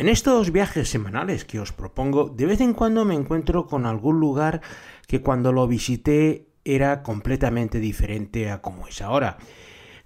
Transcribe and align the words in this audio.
En 0.00 0.08
estos 0.08 0.50
viajes 0.50 0.88
semanales 0.88 1.44
que 1.44 1.60
os 1.60 1.72
propongo, 1.72 2.30
de 2.30 2.46
vez 2.46 2.62
en 2.62 2.72
cuando 2.72 3.04
me 3.04 3.14
encuentro 3.14 3.66
con 3.66 3.84
algún 3.84 4.18
lugar 4.18 4.62
que 5.06 5.20
cuando 5.20 5.52
lo 5.52 5.68
visité 5.68 6.46
era 6.64 7.02
completamente 7.02 7.80
diferente 7.80 8.50
a 8.50 8.62
como 8.62 8.88
es 8.88 9.02
ahora. 9.02 9.36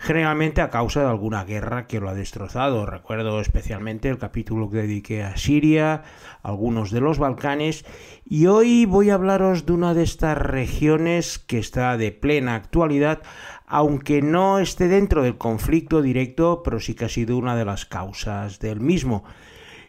Generalmente 0.01 0.63
a 0.63 0.71
causa 0.71 1.03
de 1.03 1.07
alguna 1.07 1.45
guerra 1.45 1.87
que 1.87 2.01
lo 2.01 2.09
ha 2.09 2.15
destrozado. 2.15 2.87
Recuerdo 2.87 3.41
especialmente 3.41 4.09
el 4.09 4.19
capítulo 4.19 4.69
que 4.69 4.79
dediqué 4.79 5.23
a 5.23 5.37
Siria, 5.37 6.03
algunos 6.43 6.91
de 6.91 7.01
los 7.01 7.21
Balcanes, 7.21 7.85
y 8.25 8.47
hoy 8.47 8.87
voy 8.87 9.11
a 9.11 9.15
hablaros 9.15 9.65
de 9.65 9.75
una 9.75 9.95
de 9.95 10.03
estas 10.03 10.37
regiones 10.37 11.39
que 11.39 11.61
está 11.61 11.97
de 11.97 12.11
plena 12.11 12.57
actualidad, 12.57 13.23
aunque 13.65 14.23
no 14.23 14.59
esté 14.59 14.89
dentro 14.89 15.23
del 15.23 15.39
conflicto 15.39 16.03
directo, 16.03 16.65
pero 16.65 16.81
sí 16.81 16.97
que 16.97 17.05
ha 17.05 17.09
sido 17.09 17.39
una 17.39 17.55
de 17.55 17.65
las 17.65 17.87
causas 17.87 18.59
del 18.59 18.81
mismo. 18.81 19.23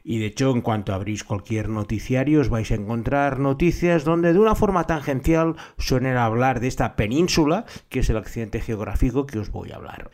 Y 0.08 0.20
de 0.20 0.28
hecho, 0.28 0.52
en 0.52 0.62
cuanto 0.62 0.94
abrís 0.94 1.24
cualquier 1.24 1.68
noticiario, 1.68 2.40
os 2.40 2.50
vais 2.50 2.70
a 2.70 2.76
encontrar 2.76 3.40
noticias 3.40 4.05
donde 4.05 4.34
de 4.34 4.40
una 4.40 4.54
forma 4.54 4.86
tangencial 4.86 5.55
suelen 5.80 6.16
hablar 6.16 6.59
de 6.59 6.68
esta 6.68 6.96
península, 6.96 7.66
que 7.90 8.02
es 8.02 8.10
el 8.12 8.18
accidente 8.18 8.62
geográfico 8.62 9.26
que 9.26 9.40
os 9.40 9.49
voy 9.49 9.72
a 9.72 9.77
hablar. 9.77 10.12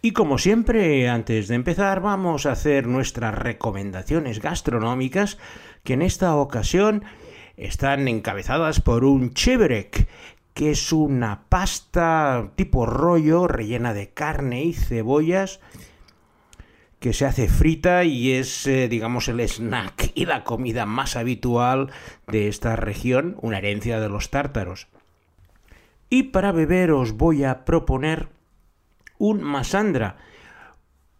Y 0.00 0.12
como 0.12 0.38
siempre, 0.38 1.06
antes 1.10 1.48
de 1.48 1.54
empezar, 1.54 2.00
vamos 2.00 2.46
a 2.46 2.52
hacer 2.52 2.86
nuestras 2.86 3.34
recomendaciones 3.34 4.40
gastronómicas, 4.40 5.36
que 5.84 5.92
en 5.92 6.00
esta 6.00 6.34
ocasión 6.34 7.04
están 7.58 8.08
encabezadas 8.08 8.80
por 8.80 9.04
un 9.04 9.34
cheverek, 9.34 10.08
que 10.54 10.70
es 10.70 10.94
una 10.94 11.42
pasta 11.50 12.52
tipo 12.56 12.86
rollo 12.86 13.48
rellena 13.48 13.92
de 13.92 14.08
carne 14.08 14.64
y 14.64 14.72
cebollas 14.72 15.60
que 17.00 17.12
se 17.12 17.26
hace 17.26 17.48
frita 17.48 18.04
y 18.04 18.32
es, 18.32 18.66
eh, 18.66 18.88
digamos, 18.88 19.28
el 19.28 19.40
snack 19.40 20.12
y 20.14 20.24
la 20.24 20.44
comida 20.44 20.86
más 20.86 21.16
habitual 21.16 21.90
de 22.26 22.48
esta 22.48 22.76
región, 22.76 23.36
una 23.42 23.58
herencia 23.58 24.00
de 24.00 24.08
los 24.08 24.30
tártaros. 24.30 24.88
Y 26.08 26.24
para 26.24 26.52
beber 26.52 26.92
os 26.92 27.12
voy 27.12 27.44
a 27.44 27.64
proponer 27.64 28.28
un 29.18 29.42
masandra, 29.42 30.16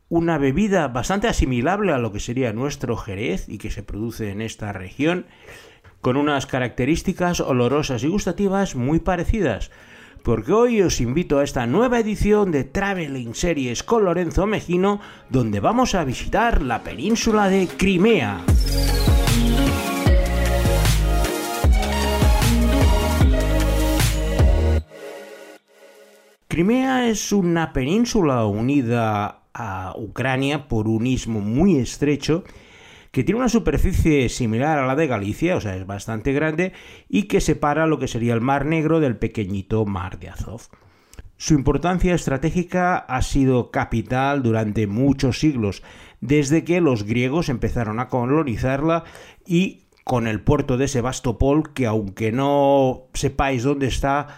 una 0.08 0.38
bebida 0.38 0.88
bastante 0.88 1.28
asimilable 1.28 1.92
a 1.92 1.98
lo 1.98 2.12
que 2.12 2.20
sería 2.20 2.52
nuestro 2.52 2.96
jerez 2.96 3.48
y 3.48 3.58
que 3.58 3.70
se 3.70 3.82
produce 3.82 4.30
en 4.30 4.40
esta 4.40 4.72
región, 4.72 5.26
con 6.00 6.16
unas 6.16 6.46
características 6.46 7.40
olorosas 7.40 8.04
y 8.04 8.08
gustativas 8.08 8.76
muy 8.76 9.00
parecidas 9.00 9.70
porque 10.26 10.52
hoy 10.52 10.82
os 10.82 11.00
invito 11.00 11.38
a 11.38 11.44
esta 11.44 11.68
nueva 11.68 12.00
edición 12.00 12.50
de 12.50 12.64
Traveling 12.64 13.32
Series 13.32 13.84
con 13.84 14.04
Lorenzo 14.04 14.44
Mejino, 14.44 15.00
donde 15.30 15.60
vamos 15.60 15.94
a 15.94 16.02
visitar 16.02 16.62
la 16.62 16.82
península 16.82 17.48
de 17.48 17.68
Crimea. 17.68 18.42
Crimea 26.48 27.08
es 27.08 27.30
una 27.30 27.72
península 27.72 28.46
unida 28.46 29.42
a 29.54 29.94
Ucrania 29.96 30.66
por 30.66 30.88
un 30.88 31.06
istmo 31.06 31.38
muy 31.38 31.76
estrecho 31.76 32.42
que 33.16 33.24
tiene 33.24 33.40
una 33.40 33.48
superficie 33.48 34.28
similar 34.28 34.78
a 34.78 34.86
la 34.86 34.94
de 34.94 35.06
Galicia, 35.06 35.56
o 35.56 35.60
sea, 35.62 35.74
es 35.74 35.86
bastante 35.86 36.34
grande, 36.34 36.74
y 37.08 37.22
que 37.22 37.40
separa 37.40 37.86
lo 37.86 37.98
que 37.98 38.08
sería 38.08 38.34
el 38.34 38.42
Mar 38.42 38.66
Negro 38.66 39.00
del 39.00 39.16
pequeñito 39.16 39.86
Mar 39.86 40.18
de 40.18 40.28
Azov. 40.28 40.68
Su 41.38 41.54
importancia 41.54 42.14
estratégica 42.14 42.98
ha 42.98 43.22
sido 43.22 43.70
capital 43.70 44.42
durante 44.42 44.86
muchos 44.86 45.40
siglos, 45.40 45.82
desde 46.20 46.62
que 46.62 46.82
los 46.82 47.04
griegos 47.04 47.48
empezaron 47.48 48.00
a 48.00 48.08
colonizarla 48.08 49.04
y 49.46 49.84
con 50.04 50.26
el 50.26 50.42
puerto 50.42 50.76
de 50.76 50.86
Sebastopol, 50.86 51.72
que 51.72 51.86
aunque 51.86 52.32
no 52.32 53.04
sepáis 53.14 53.62
dónde 53.62 53.86
está, 53.86 54.28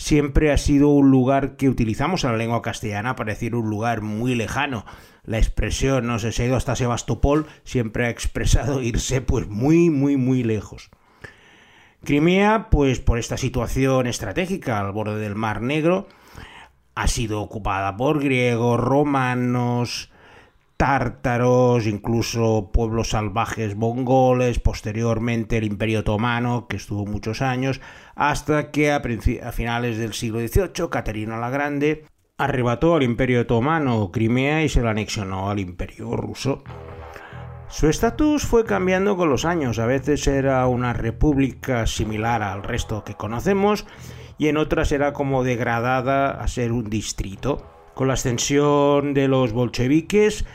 siempre 0.00 0.50
ha 0.50 0.56
sido 0.56 0.88
un 0.88 1.10
lugar 1.10 1.56
que 1.56 1.68
utilizamos 1.68 2.24
en 2.24 2.32
la 2.32 2.38
lengua 2.38 2.62
castellana 2.62 3.16
para 3.16 3.34
decir 3.34 3.54
un 3.54 3.68
lugar 3.68 4.00
muy 4.00 4.34
lejano 4.34 4.86
la 5.24 5.36
expresión, 5.36 6.06
no 6.06 6.18
sé, 6.18 6.32
se 6.32 6.42
ha 6.42 6.46
ido 6.46 6.56
hasta 6.56 6.74
Sebastopol, 6.74 7.46
siempre 7.64 8.06
ha 8.06 8.08
expresado 8.08 8.80
irse 8.82 9.20
pues 9.20 9.46
muy, 9.46 9.90
muy, 9.90 10.16
muy 10.16 10.42
lejos. 10.42 10.90
Crimea, 12.02 12.70
pues 12.70 12.98
por 12.98 13.18
esta 13.18 13.36
situación 13.36 14.06
estratégica 14.06 14.80
al 14.80 14.92
borde 14.92 15.18
del 15.18 15.34
Mar 15.34 15.60
Negro, 15.60 16.08
ha 16.94 17.06
sido 17.06 17.42
ocupada 17.42 17.94
por 17.98 18.22
griegos, 18.22 18.80
romanos, 18.80 20.10
tártaros, 20.80 21.86
incluso 21.86 22.70
pueblos 22.72 23.10
salvajes 23.10 23.76
mongoles, 23.76 24.60
posteriormente 24.60 25.58
el 25.58 25.64
Imperio 25.64 26.00
Otomano, 26.00 26.68
que 26.68 26.78
estuvo 26.78 27.04
muchos 27.04 27.42
años, 27.42 27.82
hasta 28.14 28.70
que 28.70 28.90
a, 28.90 29.02
a 29.44 29.52
finales 29.52 29.98
del 29.98 30.14
siglo 30.14 30.38
XVIII, 30.40 30.88
Caterina 30.90 31.36
la 31.36 31.50
Grande 31.50 32.06
arrebató 32.38 32.94
al 32.94 33.02
Imperio 33.02 33.42
Otomano 33.42 34.10
Crimea 34.10 34.64
y 34.64 34.70
se 34.70 34.80
la 34.80 34.92
anexionó 34.92 35.50
al 35.50 35.58
Imperio 35.58 36.16
ruso. 36.16 36.64
Su 37.68 37.86
estatus 37.86 38.46
fue 38.46 38.64
cambiando 38.64 39.18
con 39.18 39.28
los 39.28 39.44
años, 39.44 39.78
a 39.78 39.84
veces 39.84 40.26
era 40.26 40.66
una 40.66 40.94
república 40.94 41.86
similar 41.86 42.42
al 42.42 42.62
resto 42.62 43.04
que 43.04 43.16
conocemos 43.16 43.84
y 44.38 44.48
en 44.48 44.56
otras 44.56 44.92
era 44.92 45.12
como 45.12 45.44
degradada 45.44 46.30
a 46.30 46.48
ser 46.48 46.72
un 46.72 46.88
distrito. 46.88 47.66
Con 47.92 48.08
la 48.08 48.14
ascensión 48.14 49.12
de 49.12 49.28
los 49.28 49.52
bolcheviques 49.52 50.46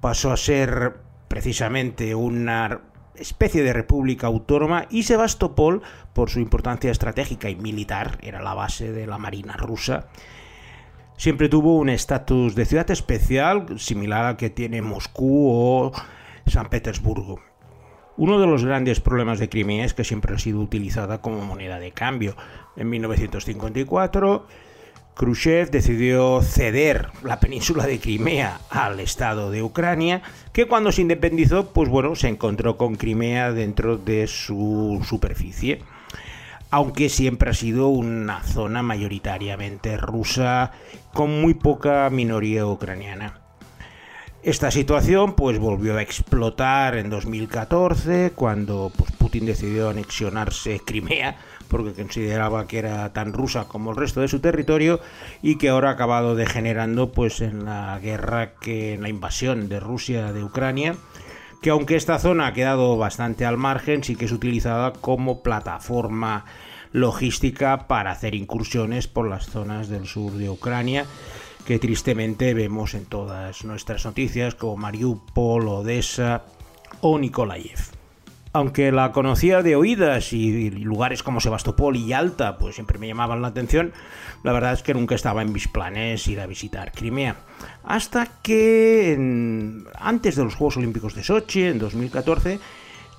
pasó 0.00 0.32
a 0.32 0.36
ser 0.36 0.96
precisamente 1.28 2.14
una 2.14 2.80
especie 3.14 3.62
de 3.62 3.72
república 3.72 4.26
autónoma 4.26 4.86
y 4.90 5.04
Sebastopol, 5.04 5.82
por 6.12 6.30
su 6.30 6.40
importancia 6.40 6.90
estratégica 6.90 7.48
y 7.48 7.56
militar, 7.56 8.18
era 8.22 8.42
la 8.42 8.54
base 8.54 8.92
de 8.92 9.06
la 9.06 9.18
marina 9.18 9.54
rusa, 9.54 10.08
siempre 11.16 11.48
tuvo 11.48 11.76
un 11.76 11.88
estatus 11.88 12.54
de 12.54 12.66
ciudad 12.66 12.90
especial 12.90 13.78
similar 13.78 14.24
al 14.24 14.36
que 14.36 14.50
tiene 14.50 14.82
Moscú 14.82 15.48
o 15.50 15.92
San 16.46 16.68
Petersburgo. 16.68 17.40
Uno 18.18 18.40
de 18.40 18.46
los 18.46 18.64
grandes 18.64 19.00
problemas 19.00 19.38
de 19.38 19.50
Crimea 19.50 19.84
es 19.84 19.92
que 19.92 20.04
siempre 20.04 20.34
ha 20.34 20.38
sido 20.38 20.60
utilizada 20.60 21.20
como 21.20 21.44
moneda 21.44 21.78
de 21.78 21.92
cambio. 21.92 22.34
En 22.76 22.88
1954, 22.88 24.46
Khrushchev 25.16 25.70
decidió 25.70 26.42
ceder 26.42 27.08
la 27.22 27.40
península 27.40 27.86
de 27.86 27.98
Crimea 27.98 28.60
al 28.68 29.00
Estado 29.00 29.50
de 29.50 29.62
Ucrania, 29.62 30.22
que 30.52 30.66
cuando 30.66 30.92
se 30.92 31.00
independizó, 31.00 31.72
pues 31.72 31.88
bueno, 31.88 32.14
se 32.14 32.28
encontró 32.28 32.76
con 32.76 32.96
Crimea 32.96 33.52
dentro 33.52 33.96
de 33.96 34.26
su 34.26 35.02
superficie 35.08 35.82
aunque 36.70 37.08
siempre 37.08 37.50
ha 37.50 37.54
sido 37.54 37.88
una 37.88 38.42
zona 38.42 38.82
mayoritariamente 38.82 39.96
rusa 39.96 40.72
con 41.12 41.40
muy 41.40 41.54
poca 41.54 42.10
minoría 42.10 42.66
ucraniana. 42.66 43.40
Esta 44.42 44.70
situación 44.70 45.34
pues 45.34 45.58
volvió 45.58 45.96
a 45.96 46.02
explotar 46.02 46.96
en 46.96 47.10
2014 47.10 48.32
cuando 48.34 48.92
pues, 48.96 49.10
Putin 49.12 49.46
decidió 49.46 49.88
anexionarse 49.88 50.80
Crimea 50.84 51.36
porque 51.68 51.92
consideraba 51.92 52.66
que 52.66 52.78
era 52.78 53.12
tan 53.12 53.32
rusa 53.32 53.68
como 53.68 53.90
el 53.90 53.96
resto 53.96 54.20
de 54.20 54.28
su 54.28 54.40
territorio 54.40 55.00
y 55.42 55.58
que 55.58 55.68
ahora 55.68 55.90
ha 55.90 55.92
acabado 55.92 56.34
degenerando 56.34 57.12
pues 57.12 57.40
en 57.40 57.64
la 57.64 57.98
guerra 57.98 58.54
que 58.54 58.94
en 58.94 59.02
la 59.02 59.08
invasión 59.08 59.68
de 59.68 59.80
Rusia 59.80 60.32
de 60.32 60.44
Ucrania 60.44 60.94
que 61.60 61.70
aunque 61.70 61.96
esta 61.96 62.18
zona 62.18 62.48
ha 62.48 62.52
quedado 62.52 62.96
bastante 62.96 63.44
al 63.44 63.56
margen, 63.56 64.04
sí 64.04 64.14
que 64.14 64.26
es 64.26 64.32
utilizada 64.32 64.92
como 64.92 65.42
plataforma 65.42 66.44
logística 66.92 67.88
para 67.88 68.12
hacer 68.12 68.34
incursiones 68.34 69.08
por 69.08 69.28
las 69.28 69.46
zonas 69.46 69.88
del 69.88 70.06
sur 70.06 70.32
de 70.32 70.48
Ucrania 70.48 71.06
que 71.66 71.78
tristemente 71.80 72.54
vemos 72.54 72.94
en 72.94 73.06
todas 73.06 73.64
nuestras 73.64 74.04
noticias 74.04 74.54
como 74.54 74.76
Mariupol, 74.76 75.66
Odessa 75.68 76.44
o 77.00 77.18
Nikolaev 77.18 77.95
aunque 78.56 78.90
la 78.90 79.12
conocía 79.12 79.62
de 79.62 79.76
oídas 79.76 80.32
y 80.32 80.70
lugares 80.70 81.22
como 81.22 81.40
Sebastopol 81.40 81.96
y 81.96 82.06
Yalta 82.06 82.56
pues 82.56 82.74
siempre 82.74 82.98
me 82.98 83.06
llamaban 83.06 83.42
la 83.42 83.48
atención, 83.48 83.92
la 84.42 84.52
verdad 84.52 84.72
es 84.72 84.82
que 84.82 84.94
nunca 84.94 85.14
estaba 85.14 85.42
en 85.42 85.52
mis 85.52 85.68
planes 85.68 86.26
ir 86.26 86.40
a 86.40 86.46
visitar 86.46 86.92
Crimea. 86.92 87.36
Hasta 87.84 88.26
que 88.42 89.82
antes 89.98 90.36
de 90.36 90.44
los 90.44 90.54
Juegos 90.54 90.78
Olímpicos 90.78 91.14
de 91.14 91.22
Sochi, 91.22 91.64
en 91.64 91.78
2014, 91.78 92.58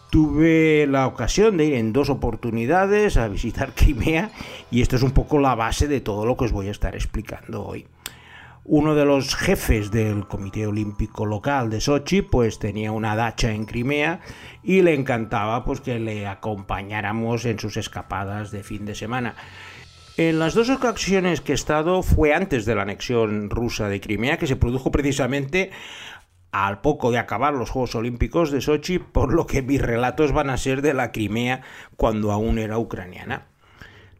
tuve 0.09 0.87
la 0.87 1.05
ocasión 1.05 1.57
de 1.57 1.65
ir 1.65 1.73
en 1.75 1.93
dos 1.93 2.09
oportunidades 2.09 3.17
a 3.17 3.27
visitar 3.27 3.73
Crimea 3.75 4.31
y 4.71 4.81
esto 4.81 4.95
es 4.95 5.03
un 5.03 5.11
poco 5.11 5.39
la 5.39 5.55
base 5.55 5.87
de 5.87 6.01
todo 6.01 6.25
lo 6.25 6.35
que 6.35 6.45
os 6.45 6.51
voy 6.51 6.67
a 6.67 6.71
estar 6.71 6.95
explicando 6.95 7.63
hoy 7.63 7.85
uno 8.69 8.95
de 8.95 9.05
los 9.05 9.33
jefes 9.33 9.91
del 9.91 10.27
Comité 10.27 10.67
Olímpico 10.67 11.25
Local 11.25 11.69
de 11.69 11.79
Sochi, 11.79 12.21
pues 12.21 12.59
tenía 12.59 12.91
una 12.91 13.15
dacha 13.15 13.51
en 13.53 13.65
Crimea 13.65 14.19
y 14.61 14.81
le 14.81 14.93
encantaba 14.93 15.63
pues 15.63 15.79
que 15.79 15.99
le 15.99 16.27
acompañáramos 16.27 17.45
en 17.45 17.59
sus 17.59 17.77
escapadas 17.77 18.51
de 18.51 18.63
fin 18.63 18.85
de 18.85 18.93
semana. 18.93 19.35
En 20.17 20.37
las 20.37 20.53
dos 20.53 20.69
ocasiones 20.69 21.39
que 21.39 21.53
he 21.53 21.55
estado 21.55 22.03
fue 22.03 22.33
antes 22.33 22.65
de 22.65 22.75
la 22.75 22.81
anexión 22.81 23.49
rusa 23.49 23.87
de 23.87 24.01
Crimea, 24.01 24.37
que 24.37 24.47
se 24.47 24.57
produjo 24.57 24.91
precisamente 24.91 25.71
al 26.51 26.81
poco 26.81 27.11
de 27.11 27.19
acabar 27.19 27.53
los 27.53 27.69
Juegos 27.69 27.95
Olímpicos 27.95 28.51
de 28.51 28.59
Sochi, 28.59 28.99
por 28.99 29.33
lo 29.33 29.47
que 29.47 29.61
mis 29.61 29.81
relatos 29.81 30.33
van 30.33 30.49
a 30.49 30.57
ser 30.57 30.81
de 30.81 30.93
la 30.93 31.13
Crimea 31.13 31.61
cuando 31.95 32.33
aún 32.33 32.59
era 32.59 32.77
ucraniana. 32.77 33.47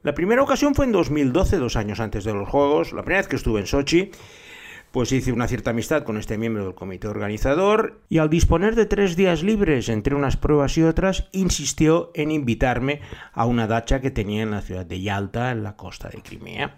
La 0.07 0.15
primera 0.15 0.41
ocasión 0.41 0.73
fue 0.73 0.85
en 0.85 0.93
2012, 0.93 1.57
dos 1.57 1.75
años 1.75 1.99
antes 1.99 2.23
de 2.23 2.31
los 2.31 2.47
Juegos, 2.47 2.93
la 2.93 3.03
primera 3.03 3.19
vez 3.19 3.27
que 3.27 3.35
estuve 3.35 3.59
en 3.59 3.67
Sochi, 3.67 4.11
pues 4.91 5.11
hice 5.11 5.33
una 5.33 5.49
cierta 5.49 5.71
amistad 5.71 6.03
con 6.03 6.15
este 6.15 6.37
miembro 6.37 6.63
del 6.63 6.75
comité 6.75 7.09
organizador 7.09 7.99
y 8.07 8.19
al 8.19 8.29
disponer 8.29 8.75
de 8.75 8.85
tres 8.85 9.17
días 9.17 9.43
libres 9.43 9.89
entre 9.89 10.15
unas 10.15 10.37
pruebas 10.37 10.77
y 10.77 10.83
otras, 10.83 11.27
insistió 11.33 12.11
en 12.13 12.31
invitarme 12.31 13.01
a 13.33 13.43
una 13.43 13.67
dacha 13.67 13.99
que 13.99 14.09
tenía 14.09 14.43
en 14.43 14.51
la 14.51 14.61
ciudad 14.61 14.85
de 14.85 15.01
Yalta, 15.01 15.51
en 15.51 15.63
la 15.63 15.75
costa 15.75 16.07
de 16.07 16.21
Crimea. 16.21 16.77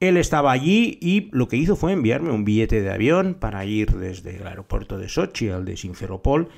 Él 0.00 0.16
estaba 0.16 0.50
allí 0.50 0.98
y 1.02 1.28
lo 1.32 1.46
que 1.46 1.58
hizo 1.58 1.76
fue 1.76 1.92
enviarme 1.92 2.30
un 2.30 2.46
billete 2.46 2.80
de 2.80 2.90
avión 2.90 3.34
para 3.34 3.66
ir 3.66 3.90
desde 3.90 4.36
el 4.36 4.46
aeropuerto 4.46 4.96
de 4.96 5.10
Sochi 5.10 5.50
al 5.50 5.66
de 5.66 5.76
Simferopol, 5.76 6.48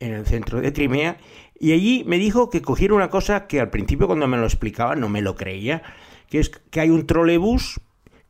en 0.00 0.12
el 0.12 0.26
centro 0.26 0.60
de 0.60 0.72
Crimea, 0.72 1.16
y 1.64 1.72
allí 1.72 2.04
me 2.06 2.18
dijo 2.18 2.50
que 2.50 2.62
cogiera 2.62 2.94
una 2.94 3.10
cosa 3.10 3.46
que 3.46 3.60
al 3.60 3.70
principio 3.70 4.06
cuando 4.06 4.26
me 4.26 4.36
lo 4.36 4.44
explicaba 4.44 4.96
no 4.96 5.08
me 5.08 5.22
lo 5.22 5.36
creía, 5.36 5.82
que 6.28 6.40
es 6.40 6.50
que 6.50 6.80
hay 6.80 6.90
un 6.90 7.06
trolebús 7.06 7.80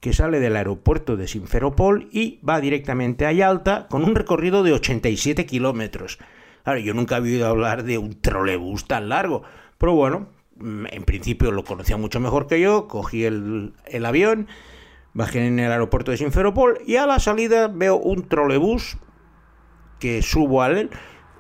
que 0.01 0.13
sale 0.13 0.41
del 0.41 0.57
aeropuerto 0.57 1.17
de 1.17 1.29
Simferopol 1.29 2.09
y 2.13 2.41
va 2.47 2.61
directamente 2.61 3.27
a 3.27 3.33
Yalta 3.33 3.87
con 3.89 4.05
un 4.05 4.15
recorrido 4.15 4.63
de 4.63 4.73
87 4.73 5.47
kilómetros. 5.47 6.19
Claro, 6.63 6.79
yo 6.79 6.95
nunca 6.95 7.17
había 7.17 7.35
oído 7.35 7.49
hablar 7.49 7.85
de 7.85 7.99
un 7.99 8.21
trolebús 8.21 8.87
tan 8.87 9.09
largo, 9.09 9.43
pero 9.79 9.95
bueno, 9.95 10.29
Mm, 10.57 10.87
en 10.91 11.03
principio 11.03 11.51
lo 11.51 11.65
conocía 11.65 11.97
mucho 11.97 12.21
mejor 12.21 12.47
que 12.47 12.61
yo, 12.61 12.87
cogí 12.87 13.25
el, 13.25 13.73
avión, 14.05 14.47
bajé 15.13 15.47
en 15.47 15.59
el 15.59 15.73
aeropuerto 15.73 16.11
de 16.11 16.17
Sinferopol 16.17 16.79
y 16.87 16.97
a 16.97 17.07
la 17.07 17.19
salida 17.19 17.69
veo 17.69 17.97
un 17.97 18.29
trolebús 18.29 18.97
que 19.99 20.23
subo 20.23 20.63
a 20.63 20.71
él. 20.71 20.91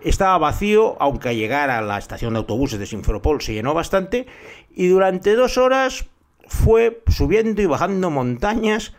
Estaba 0.04 0.36
vacío, 0.38 0.96
aunque 1.00 1.30
al 1.30 1.36
llegar 1.36 1.70
a 1.70 1.80
la 1.80 1.98
estación 1.98 2.34
de 2.34 2.40
autobuses 2.40 2.78
de 2.78 2.86
Sinferopol 2.86 3.40
se 3.40 3.54
llenó 3.54 3.72
bastante, 3.72 4.26
y 4.74 4.88
durante 4.88 5.34
dos 5.34 5.56
horas 5.56 6.06
fue 6.46 7.02
subiendo 7.08 7.62
y 7.62 7.66
bajando 7.66 8.10
montañas 8.10 8.92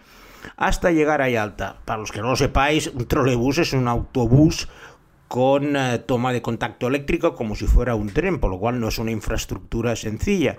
hasta 0.58 0.92
llegar 0.92 1.22
a 1.22 1.30
Yalta. 1.30 1.78
Para 1.86 2.00
los 2.00 2.12
que 2.12 2.22
no 2.22 2.30
lo 2.30 2.36
sepáis, 2.36 2.88
un 2.88 3.08
trolebús 3.08 3.60
es 3.60 3.74
un 3.74 3.88
autobús 3.88 4.68
con 5.28 5.76
eh, 5.76 6.00
toma 6.00 6.34
de 6.34 6.42
contacto 6.42 6.88
eléctrico 6.88 7.36
como 7.36 7.56
si 7.56 7.68
fuera 7.68 7.96
un 7.96 8.10
tren, 8.10 8.40
por 8.40 8.50
lo 8.50 8.60
cual 8.60 8.80
no 8.80 8.88
es 8.88 8.98
una 8.98 9.12
infraestructura 9.12 9.96
sencilla. 9.96 10.58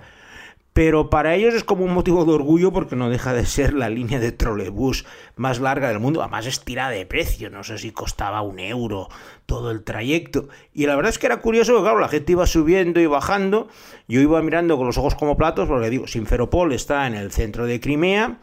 Pero 0.76 1.08
para 1.08 1.34
ellos 1.34 1.54
es 1.54 1.64
como 1.64 1.86
un 1.86 1.94
motivo 1.94 2.26
de 2.26 2.32
orgullo 2.32 2.70
porque 2.70 2.96
no 2.96 3.08
deja 3.08 3.32
de 3.32 3.46
ser 3.46 3.72
la 3.72 3.88
línea 3.88 4.20
de 4.20 4.30
trolebús 4.30 5.06
más 5.34 5.58
larga 5.58 5.88
del 5.88 6.00
mundo. 6.00 6.20
Además 6.20 6.44
es 6.44 6.60
tirada 6.60 6.90
de 6.90 7.06
precio, 7.06 7.48
no 7.48 7.64
sé 7.64 7.78
si 7.78 7.92
costaba 7.92 8.42
un 8.42 8.58
euro 8.58 9.08
todo 9.46 9.70
el 9.70 9.84
trayecto. 9.84 10.50
Y 10.74 10.84
la 10.84 10.94
verdad 10.94 11.08
es 11.08 11.18
que 11.18 11.28
era 11.28 11.40
curioso 11.40 11.72
porque 11.72 11.84
claro, 11.84 11.98
la 11.98 12.08
gente 12.08 12.32
iba 12.32 12.46
subiendo 12.46 13.00
y 13.00 13.06
bajando. 13.06 13.68
Yo 14.06 14.20
iba 14.20 14.42
mirando 14.42 14.76
con 14.76 14.84
los 14.84 14.98
ojos 14.98 15.14
como 15.14 15.38
platos 15.38 15.66
porque 15.66 15.88
digo, 15.88 16.06
Sinferopol 16.06 16.70
está 16.74 17.06
en 17.06 17.14
el 17.14 17.32
centro 17.32 17.64
de 17.64 17.80
Crimea 17.80 18.38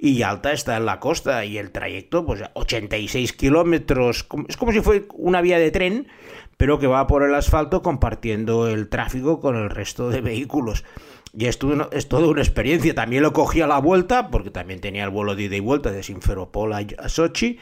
y 0.00 0.22
Alta 0.22 0.50
está 0.50 0.78
en 0.78 0.84
la 0.84 0.98
costa 0.98 1.44
y 1.44 1.58
el 1.58 1.70
trayecto, 1.70 2.26
pues 2.26 2.42
86 2.54 3.32
kilómetros, 3.34 4.26
es 4.48 4.56
como 4.56 4.72
si 4.72 4.80
fuera 4.80 5.04
una 5.14 5.40
vía 5.42 5.60
de 5.60 5.70
tren, 5.70 6.08
pero 6.56 6.78
que 6.80 6.88
va 6.88 7.06
por 7.06 7.22
el 7.22 7.34
asfalto 7.34 7.82
compartiendo 7.82 8.68
el 8.68 8.88
tráfico 8.88 9.40
con 9.40 9.56
el 9.56 9.70
resto 9.70 10.10
de 10.10 10.20
vehículos. 10.20 10.84
Y 11.36 11.46
esto 11.46 11.90
es 11.92 12.08
toda 12.08 12.28
una 12.28 12.40
experiencia. 12.40 12.94
También 12.94 13.22
lo 13.22 13.32
cogí 13.32 13.60
a 13.60 13.66
la 13.66 13.78
vuelta, 13.78 14.30
porque 14.30 14.50
también 14.50 14.80
tenía 14.80 15.04
el 15.04 15.10
vuelo 15.10 15.34
de 15.34 15.44
ida 15.44 15.56
y 15.56 15.60
vuelta 15.60 15.90
de 15.90 16.02
Sinferopol 16.02 16.72
a 16.72 17.08
Sochi. 17.08 17.58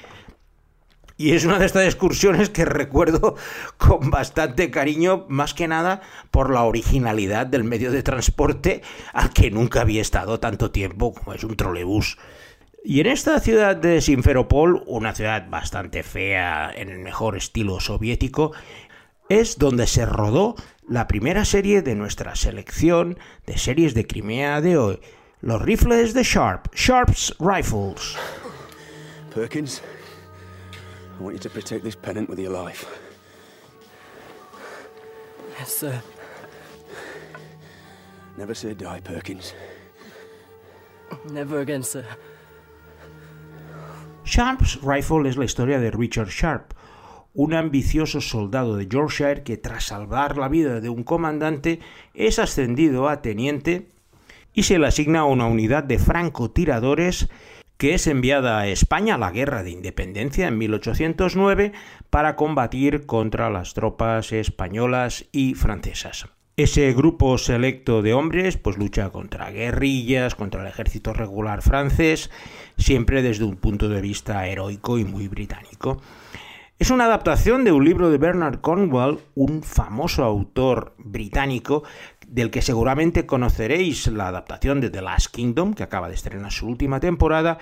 Y 1.19 1.33
es 1.33 1.47
una 1.47 1.59
de 1.59 1.65
estas 1.65 1.85
excursiones 1.85 2.51
que 2.51 2.67
recuerdo 2.67 3.37
con 3.79 4.11
bastante 4.11 4.71
cariño, 4.71 5.25
más 5.29 5.55
que 5.55 5.67
nada 5.67 6.03
por 6.31 6.53
la 6.53 6.65
originalidad 6.65 7.47
del 7.47 7.65
medio 7.65 7.91
de 7.91 8.03
transporte 8.03 8.83
al 9.15 9.33
que 9.33 9.51
nunca 9.51 9.81
había 9.81 10.03
estado 10.03 10.41
tanto 10.41 10.71
tiempo 10.71 11.15
como 11.15 11.33
es 11.33 11.43
un 11.43 11.57
trolebús. 11.57 12.19
Y 12.89 13.01
en 13.01 13.07
esta 13.07 13.41
ciudad 13.41 13.75
de 13.75 14.01
Simferopol, 14.01 14.85
una 14.87 15.13
ciudad 15.13 15.49
bastante 15.51 16.05
fea 16.05 16.71
en 16.73 16.89
el 16.89 17.01
mejor 17.01 17.37
estilo 17.37 17.81
soviético, 17.81 18.53
es 19.28 19.58
donde 19.58 19.87
se 19.87 20.06
rodó 20.06 20.56
la 20.88 21.08
primera 21.08 21.44
serie 21.44 21.82
de 21.82 21.94
nuestra 21.94 22.34
selección 22.37 23.19
de 23.46 23.58
series 23.58 23.94
de 23.94 24.06
Crimea 24.06 24.61
de 24.61 24.76
hoy, 24.76 25.00
los 25.40 25.61
rifles 25.62 26.14
de 26.14 26.23
Sharp, 26.23 26.73
Sharp's 26.75 27.34
Rifles. 27.38 28.17
Perkins, 29.31 29.82
I 31.19 31.23
want 31.23 31.34
you 31.34 31.40
to 31.40 31.50
protect 31.50 31.82
this 31.82 31.96
pennant 31.96 32.28
with 32.28 32.38
your 32.38 32.52
life. 32.52 32.87
Yes, 35.58 35.76
sir. 35.76 36.02
Never 38.37 38.55
say 38.55 38.75
die, 38.75 39.00
Perkins. 39.00 39.55
Never 41.31 41.61
again, 41.61 41.82
sir. 41.82 42.05
Sharp's 44.25 44.76
Rifle 44.82 45.26
es 45.26 45.37
la 45.37 45.44
historia 45.44 45.79
de 45.79 45.90
Richard 45.90 46.29
Sharp, 46.29 46.75
un 47.37 47.53
ambicioso 47.53 48.23
soldado 48.23 48.77
de 48.77 48.88
Yorkshire 48.88 49.43
que 49.43 49.59
tras 49.59 49.85
salvar 49.85 50.38
la 50.38 50.49
vida 50.49 50.81
de 50.81 50.88
un 50.88 51.05
comandante 51.05 51.81
es 52.15 52.38
ascendido 52.38 53.09
a 53.09 53.21
teniente 53.21 53.88
y 54.55 54.62
se 54.62 54.79
le 54.79 54.87
asigna 54.87 55.21
a 55.21 55.25
una 55.27 55.47
unidad 55.47 55.85
de 55.85 55.99
francotiradores 55.99 57.29
que 57.77 57.93
es 57.93 58.06
enviada 58.06 58.59
a 58.59 58.69
España 58.69 59.17
a 59.17 59.19
la 59.19 59.31
Guerra 59.31 59.62
de 59.62 59.71
Independencia 59.71 60.49
en 60.49 60.56
1809 60.56 61.73
para 62.09 62.37
combatir 62.37 63.05
contra 63.05 63.50
las 63.50 63.75
tropas 63.75 64.32
españolas 64.32 65.27
y 65.31 65.55
francesas. 65.55 66.27
Ese 66.56 66.91
grupo 66.94 67.37
selecto 67.37 68.00
de 68.00 68.15
hombres 68.15 68.56
pues 68.56 68.79
lucha 68.79 69.11
contra 69.11 69.50
guerrillas, 69.50 70.35
contra 70.35 70.62
el 70.62 70.69
ejército 70.69 71.12
regular 71.12 71.61
francés, 71.61 72.31
siempre 72.79 73.21
desde 73.21 73.44
un 73.44 73.56
punto 73.56 73.91
de 73.91 74.00
vista 74.00 74.47
heroico 74.47 74.97
y 74.97 75.05
muy 75.05 75.29
británico. 75.29 76.00
Es 76.78 76.90
una 76.90 77.06
adaptación 77.06 77.64
de 77.64 77.73
un 77.73 77.87
libro 77.87 78.11
de 78.11 78.19
Bernard 78.19 78.61
Cornwell, 78.61 79.20
un 79.34 79.62
famoso 79.62 80.25
autor 80.25 80.94
británico 80.99 81.84
del 82.26 82.50
que 82.50 82.61
seguramente 82.61 83.25
conoceréis 83.25 84.08
la 84.08 84.28
adaptación 84.28 84.82
de 84.82 84.90
The 84.90 85.00
Last 85.00 85.34
Kingdom, 85.34 85.73
que 85.73 85.84
acaba 85.84 86.08
de 86.08 86.14
estrenar 86.14 86.52
su 86.52 86.67
última 86.67 87.00
temporada, 87.00 87.56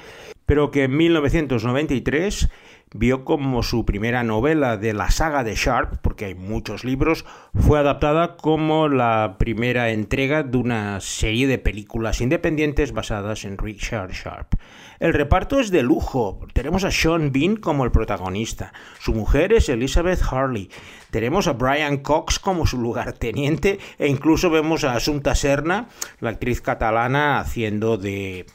pero 0.46 0.72
que 0.72 0.84
en 0.84 0.96
1993 0.96 2.50
vio 2.92 3.24
como 3.24 3.62
su 3.62 3.84
primera 3.84 4.24
novela 4.24 4.76
de 4.78 4.92
la 4.94 5.12
saga 5.12 5.44
de 5.44 5.54
Sharp, 5.54 5.98
porque 6.02 6.24
hay 6.24 6.34
muchos 6.34 6.82
libros, 6.82 7.24
fue 7.54 7.78
adaptada 7.78 8.36
como 8.36 8.88
la 8.88 9.36
primera 9.38 9.90
entrega 9.90 10.42
de 10.42 10.56
una 10.56 11.00
serie 11.00 11.46
de 11.46 11.58
películas 11.58 12.20
independientes 12.20 12.90
basadas 12.90 13.44
en 13.44 13.58
Richard 13.58 14.10
Sharp. 14.10 14.54
El 15.00 15.12
reparto 15.12 15.60
es 15.60 15.70
de 15.70 15.82
lujo. 15.82 16.40
Tenemos 16.52 16.84
a 16.84 16.90
Sean 16.90 17.32
Bean 17.32 17.56
como 17.56 17.84
el 17.84 17.90
protagonista. 17.90 18.72
Su 19.00 19.12
mujer 19.12 19.52
es 19.52 19.68
Elizabeth 19.68 20.22
Harley. 20.30 20.70
Tenemos 21.10 21.46
a 21.46 21.52
Brian 21.52 21.98
Cox 21.98 22.38
como 22.38 22.66
su 22.66 22.78
lugarteniente 22.78 23.78
e 23.98 24.08
incluso 24.08 24.50
vemos 24.50 24.84
a 24.84 24.94
Asunta 24.94 25.34
Serna, 25.34 25.88
la 26.20 26.30
actriz 26.30 26.60
catalana, 26.60 27.40
haciendo 27.40 27.96
de 27.96 28.46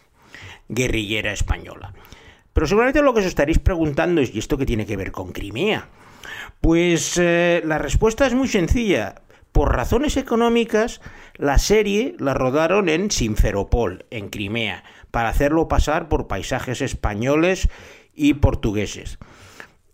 guerrillera 0.67 1.33
española. 1.33 1.93
Pero 2.53 2.67
seguramente 2.67 3.01
lo 3.01 3.13
que 3.13 3.21
os 3.21 3.25
estaréis 3.25 3.59
preguntando 3.59 4.21
es, 4.21 4.33
¿y 4.33 4.39
esto 4.39 4.57
qué 4.57 4.65
tiene 4.65 4.85
que 4.85 4.97
ver 4.97 5.11
con 5.11 5.31
Crimea? 5.31 5.87
Pues 6.61 7.17
eh, 7.17 7.61
la 7.65 7.77
respuesta 7.77 8.27
es 8.27 8.33
muy 8.33 8.47
sencilla. 8.47 9.15
Por 9.51 9.75
razones 9.75 10.15
económicas, 10.15 11.01
la 11.35 11.57
serie 11.57 12.15
la 12.19 12.33
rodaron 12.33 12.87
en 12.87 13.09
Simferopol, 13.09 14.05
en 14.11 14.29
Crimea, 14.29 14.83
para 15.11 15.29
hacerlo 15.29 15.67
pasar 15.67 16.09
por 16.09 16.27
paisajes 16.27 16.81
españoles 16.81 17.69
y 18.13 18.35
portugueses. 18.35 19.17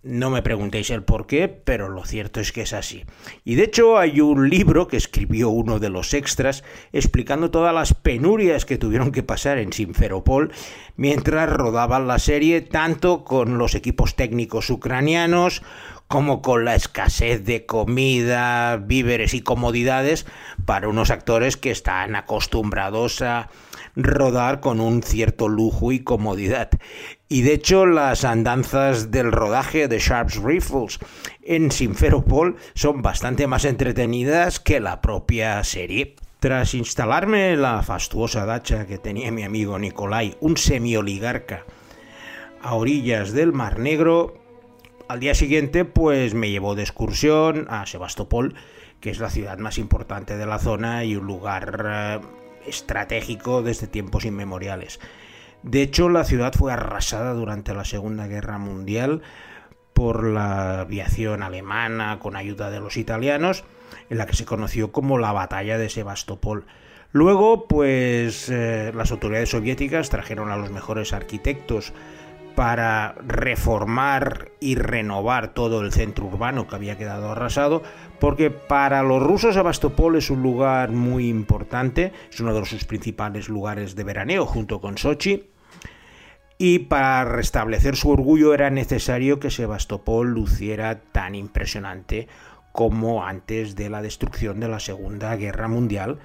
No 0.05 0.29
me 0.29 0.43
preguntéis 0.43 0.91
el 0.91 1.01
por 1.01 1.25
qué, 1.25 1.47
pero 1.47 1.89
lo 1.89 2.05
cierto 2.05 2.39
es 2.39 2.51
que 2.51 2.61
es 2.61 2.73
así. 2.73 3.05
Y 3.43 3.55
de 3.55 3.63
hecho 3.63 3.97
hay 3.97 4.21
un 4.21 4.51
libro 4.51 4.87
que 4.87 4.97
escribió 4.97 5.49
uno 5.49 5.79
de 5.79 5.89
los 5.89 6.13
extras 6.13 6.63
explicando 6.93 7.49
todas 7.49 7.73
las 7.73 7.95
penurias 7.95 8.65
que 8.65 8.77
tuvieron 8.77 9.11
que 9.11 9.23
pasar 9.23 9.57
en 9.57 9.73
Simferopol 9.73 10.51
mientras 10.95 11.49
rodaban 11.49 12.07
la 12.07 12.19
serie, 12.19 12.61
tanto 12.61 13.23
con 13.23 13.57
los 13.57 13.73
equipos 13.73 14.15
técnicos 14.15 14.69
ucranianos 14.69 15.63
como 16.07 16.43
con 16.43 16.65
la 16.65 16.75
escasez 16.75 17.43
de 17.43 17.65
comida, 17.65 18.77
víveres 18.77 19.33
y 19.33 19.41
comodidades 19.41 20.27
para 20.65 20.87
unos 20.87 21.09
actores 21.09 21.57
que 21.57 21.71
están 21.71 22.15
acostumbrados 22.15 23.23
a 23.23 23.49
rodar 23.95 24.59
con 24.59 24.79
un 24.79 25.03
cierto 25.03 25.47
lujo 25.47 25.91
y 25.91 25.99
comodidad. 25.99 26.69
Y 27.29 27.41
de 27.41 27.53
hecho 27.53 27.85
las 27.85 28.23
andanzas 28.23 29.11
del 29.11 29.31
rodaje 29.31 29.87
de 29.87 29.99
Sharp's 29.99 30.41
Rifles 30.41 30.99
en 31.41 31.71
Simferopol 31.71 32.57
son 32.73 33.01
bastante 33.01 33.47
más 33.47 33.65
entretenidas 33.65 34.59
que 34.59 34.79
la 34.79 35.01
propia 35.01 35.63
serie. 35.63 36.15
Tras 36.39 36.73
instalarme 36.75 37.55
la 37.57 37.81
fastuosa 37.81 38.45
dacha 38.45 38.85
que 38.85 38.97
tenía 38.97 39.31
mi 39.31 39.43
amigo 39.43 39.79
Nikolai, 39.79 40.37
un 40.41 40.57
semi-oligarca, 40.57 41.65
a 42.61 42.75
orillas 42.75 43.31
del 43.31 43.51
Mar 43.53 43.79
Negro, 43.79 44.45
al 45.07 45.19
día 45.19 45.35
siguiente, 45.35 45.85
pues 45.85 46.33
me 46.33 46.49
llevó 46.49 46.75
de 46.75 46.81
excursión 46.81 47.67
a 47.69 47.85
Sebastopol, 47.85 48.55
que 48.99 49.11
es 49.11 49.19
la 49.19 49.29
ciudad 49.29 49.59
más 49.59 49.77
importante 49.77 50.35
de 50.35 50.45
la 50.45 50.57
zona 50.57 51.03
y 51.03 51.15
un 51.15 51.27
lugar 51.27 51.85
eh, 51.87 52.19
estratégico 52.67 53.61
desde 53.61 53.87
tiempos 53.87 54.25
inmemoriales. 54.25 54.99
De 55.63 55.81
hecho, 55.81 56.09
la 56.09 56.23
ciudad 56.23 56.53
fue 56.53 56.71
arrasada 56.71 57.33
durante 57.33 57.73
la 57.73 57.85
Segunda 57.85 58.27
Guerra 58.27 58.57
Mundial 58.57 59.21
por 59.93 60.25
la 60.25 60.81
aviación 60.81 61.41
alemana 61.41 62.19
con 62.19 62.35
ayuda 62.35 62.69
de 62.69 62.79
los 62.79 62.97
italianos, 62.97 63.63
en 64.09 64.17
la 64.17 64.25
que 64.25 64.35
se 64.35 64.45
conoció 64.45 64.91
como 64.91 65.17
la 65.17 65.31
Batalla 65.31 65.77
de 65.77 65.89
Sebastopol. 65.89 66.65
Luego, 67.11 67.67
pues 67.67 68.49
eh, 68.49 68.91
las 68.93 69.11
autoridades 69.11 69.49
soviéticas 69.49 70.09
trajeron 70.09 70.51
a 70.51 70.57
los 70.57 70.69
mejores 70.69 71.13
arquitectos 71.13 71.93
para 72.55 73.15
reformar 73.25 74.51
y 74.59 74.75
renovar 74.75 75.53
todo 75.53 75.81
el 75.81 75.91
centro 75.91 76.25
urbano 76.25 76.67
que 76.67 76.75
había 76.75 76.97
quedado 76.97 77.31
arrasado, 77.31 77.83
porque 78.19 78.49
para 78.49 79.03
los 79.03 79.21
rusos 79.21 79.55
Sebastopol 79.55 80.15
es 80.15 80.29
un 80.29 80.41
lugar 80.41 80.91
muy 80.91 81.29
importante, 81.29 82.11
es 82.31 82.39
uno 82.39 82.53
de 82.53 82.65
sus 82.65 82.85
principales 82.85 83.49
lugares 83.49 83.95
de 83.95 84.03
veraneo 84.03 84.45
junto 84.45 84.81
con 84.81 84.97
Sochi, 84.97 85.49
y 86.57 86.79
para 86.79 87.25
restablecer 87.25 87.95
su 87.97 88.09
orgullo 88.09 88.53
era 88.53 88.69
necesario 88.69 89.39
que 89.39 89.51
Sebastopol 89.51 90.29
luciera 90.29 91.01
tan 91.11 91.35
impresionante 91.35 92.27
como 92.71 93.25
antes 93.25 93.75
de 93.75 93.89
la 93.89 94.01
destrucción 94.01 94.59
de 94.59 94.69
la 94.69 94.79
Segunda 94.79 95.35
Guerra 95.35 95.67
Mundial. 95.67 96.19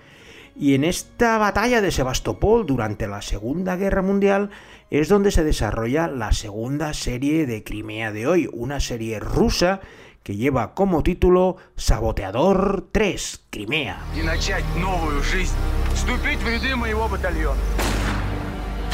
Y 0.57 0.75
en 0.75 0.85
esta 0.85 1.39
batalla 1.39 1.81
de 1.81 1.91
Sebastopol 1.91 2.67
durante 2.67 3.07
la 3.07 3.23
Segunda 3.23 3.77
Guerra 3.77 4.03
Mundial 4.03 4.51
es 4.91 5.09
donde 5.09 5.31
se 5.31 5.45
desarrolla 5.45 6.09
la 6.09 6.33
segunda 6.33 6.93
serie 6.93 7.47
de 7.47 7.63
Crimea 7.63 8.13
de 8.13 8.27
hoy, 8.27 8.49
una 8.53 8.81
serie 8.81 9.21
rusa 9.21 9.81
que 10.23 10.37
lleva 10.37 10.75
como 10.75 11.03
título 11.03 11.57
Saboteador 11.77 12.89
3 12.93 13.41
Crimea. 13.51 13.99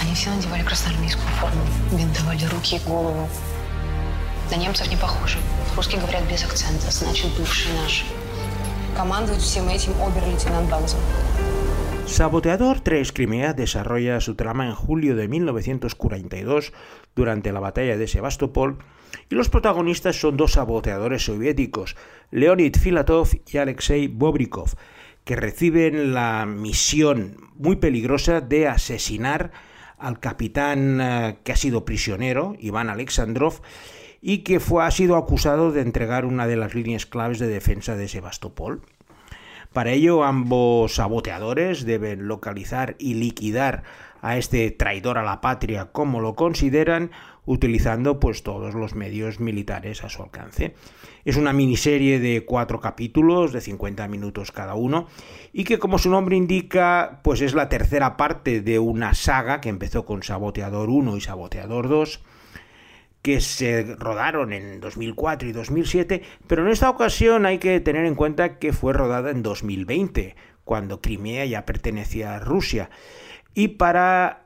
Они 0.01 0.15
все 0.15 0.31
надевали 0.31 0.63
красноармейскую 0.63 1.27
форму, 1.41 1.63
бинтовали 1.93 2.45
руки 2.47 2.77
и 2.77 2.79
голову. 2.81 3.29
На 4.51 4.57
немцев 4.57 4.89
не 4.89 4.97
похожи. 4.97 5.39
Русские 5.75 6.01
говорят 6.01 6.23
без 6.31 6.45
акцента, 6.45 6.91
значит, 6.91 7.37
бывшие 7.37 7.75
наши. 7.81 8.05
Командует 8.97 9.41
всем 9.41 9.69
этим 9.69 9.93
обер-лейтенант 10.01 10.71
Банзов. 10.71 11.01
Saboteador 12.07 12.81
3 12.81 13.13
Crimea 13.13 13.53
desarrolla 13.53 14.21
su 14.21 14.37
trama 14.37 14.67
en 14.67 14.75
julio 14.75 15.17
de 15.17 15.29
1942 15.29 16.73
durante 17.15 17.53
la 17.53 17.61
batalla 17.61 17.97
de 17.97 18.09
Sebastopol 18.09 18.79
y 19.29 19.35
los 19.35 19.49
protagonistas 19.49 20.19
son 20.19 20.37
dos 20.37 20.53
saboteadores 20.53 21.25
soviéticos, 21.25 21.97
Leonid 22.31 22.77
Filatov 22.77 23.29
y 23.53 23.59
Alexei 23.59 24.07
Bobrikov, 24.09 24.77
que 25.25 25.37
reciben 25.37 26.15
la 26.15 26.47
misión 26.47 27.37
muy 27.57 27.77
peligrosa 27.77 28.41
de 28.41 28.69
asesinar 28.69 29.51
al 29.99 30.21
capitán 30.21 31.01
eh, 31.01 31.39
que 31.43 31.53
ha 31.53 31.57
sido 31.57 31.85
prisionero, 31.85 32.55
Iván 32.61 32.89
Alexandrov, 32.89 33.61
y 34.21 34.39
que 34.39 34.61
fue, 34.61 34.85
ha 34.85 34.91
sido 34.91 35.17
acusado 35.17 35.73
de 35.73 35.83
entregar 35.83 36.25
una 36.25 36.47
de 36.47 36.57
las 36.57 36.75
líneas 36.75 37.07
claves 37.07 37.39
de 37.39 37.49
defensa 37.49 37.97
de 37.97 38.09
Sebastopol. 38.09 38.83
Para 39.77 39.91
ello, 39.91 40.25
ambos 40.25 40.95
saboteadores 40.95 41.85
deben 41.85 42.29
localizar 42.29 42.97
y 42.99 43.13
liquidar 43.13 43.83
a 44.23 44.39
este 44.39 44.71
traidor 44.71 45.19
a 45.19 45.23
la 45.23 45.43
patria 45.43 45.93
como 45.93 46.21
lo 46.21 46.35
consideran, 46.35 47.11
utilizando 47.45 48.19
pues 48.19 48.43
todos 48.43 48.73
los 48.73 48.95
medios 48.95 49.39
militares 49.39 50.03
a 50.03 50.09
su 50.09 50.23
alcance. 50.23 50.75
Es 51.27 51.37
una 51.37 51.53
miniserie 51.53 52.21
de 52.21 52.47
cuatro 52.47 52.81
capítulos 52.81 53.53
de 53.53 53.61
50 53.61 54.09
minutos 54.09 54.51
cada 54.51 54.77
uno 54.77 55.09
y 55.53 55.65
que 55.65 55.79
como 55.79 55.99
su 55.99 56.09
nombre 56.09 56.37
indica 56.37 57.21
pues 57.23 57.43
es 57.43 57.53
la 57.53 57.69
tercera 57.69 58.17
parte 58.17 58.63
de 58.63 58.79
una 58.79 59.13
saga 59.13 59.61
que 59.61 59.69
empezó 59.69 60.07
con 60.07 60.23
Saboteador 60.23 60.89
1 60.89 61.19
y 61.19 61.21
Saboteador 61.21 61.91
2 61.91 62.23
que 63.27 63.41
se 63.41 63.83
rodaron 63.99 64.53
en 64.53 64.79
2004 64.79 65.49
y 65.49 65.53
2007, 65.53 66.23
pero 66.47 66.63
en 66.65 66.69
esta 66.69 66.89
ocasión 66.89 67.45
hay 67.45 67.59
que 67.59 67.81
tener 67.81 68.05
en 68.05 68.15
cuenta 68.15 68.61
que 68.61 68.73
fue 68.73 68.93
rodada 68.93 69.33
en 69.33 69.43
2020, 69.43 70.37
cuando 70.63 71.01
Crimea 71.01 71.45
ya 71.45 71.67
pertenecía 71.67 72.37
a 72.37 72.39
Rusia, 72.39 72.89
y 73.53 73.67
para 73.67 74.45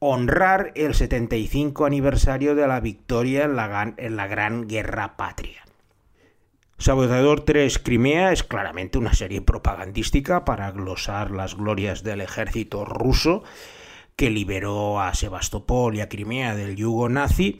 honrar 0.00 0.72
el 0.74 0.94
75 0.94 1.86
aniversario 1.86 2.56
de 2.56 2.66
la 2.66 2.80
victoria 2.80 3.44
en 3.44 3.54
la, 3.54 4.26
Gran 4.26 4.66
Guerra 4.66 5.16
Patria. 5.16 5.62
Saboteador 6.78 7.42
3 7.42 7.78
Crimea 7.78 8.32
es 8.32 8.42
claramente 8.42 8.98
una 8.98 9.14
serie 9.14 9.40
propagandística 9.40 10.44
para 10.44 10.72
glosar 10.72 11.30
las 11.30 11.54
glorias 11.54 12.02
del 12.02 12.22
ejército 12.22 12.84
ruso 12.84 13.44
que 14.16 14.30
liberó 14.30 15.00
a 15.00 15.14
Sebastopol 15.14 15.94
y 15.94 16.00
a 16.00 16.08
Crimea 16.08 16.56
del 16.56 16.74
yugo 16.74 17.08
nazi 17.08 17.58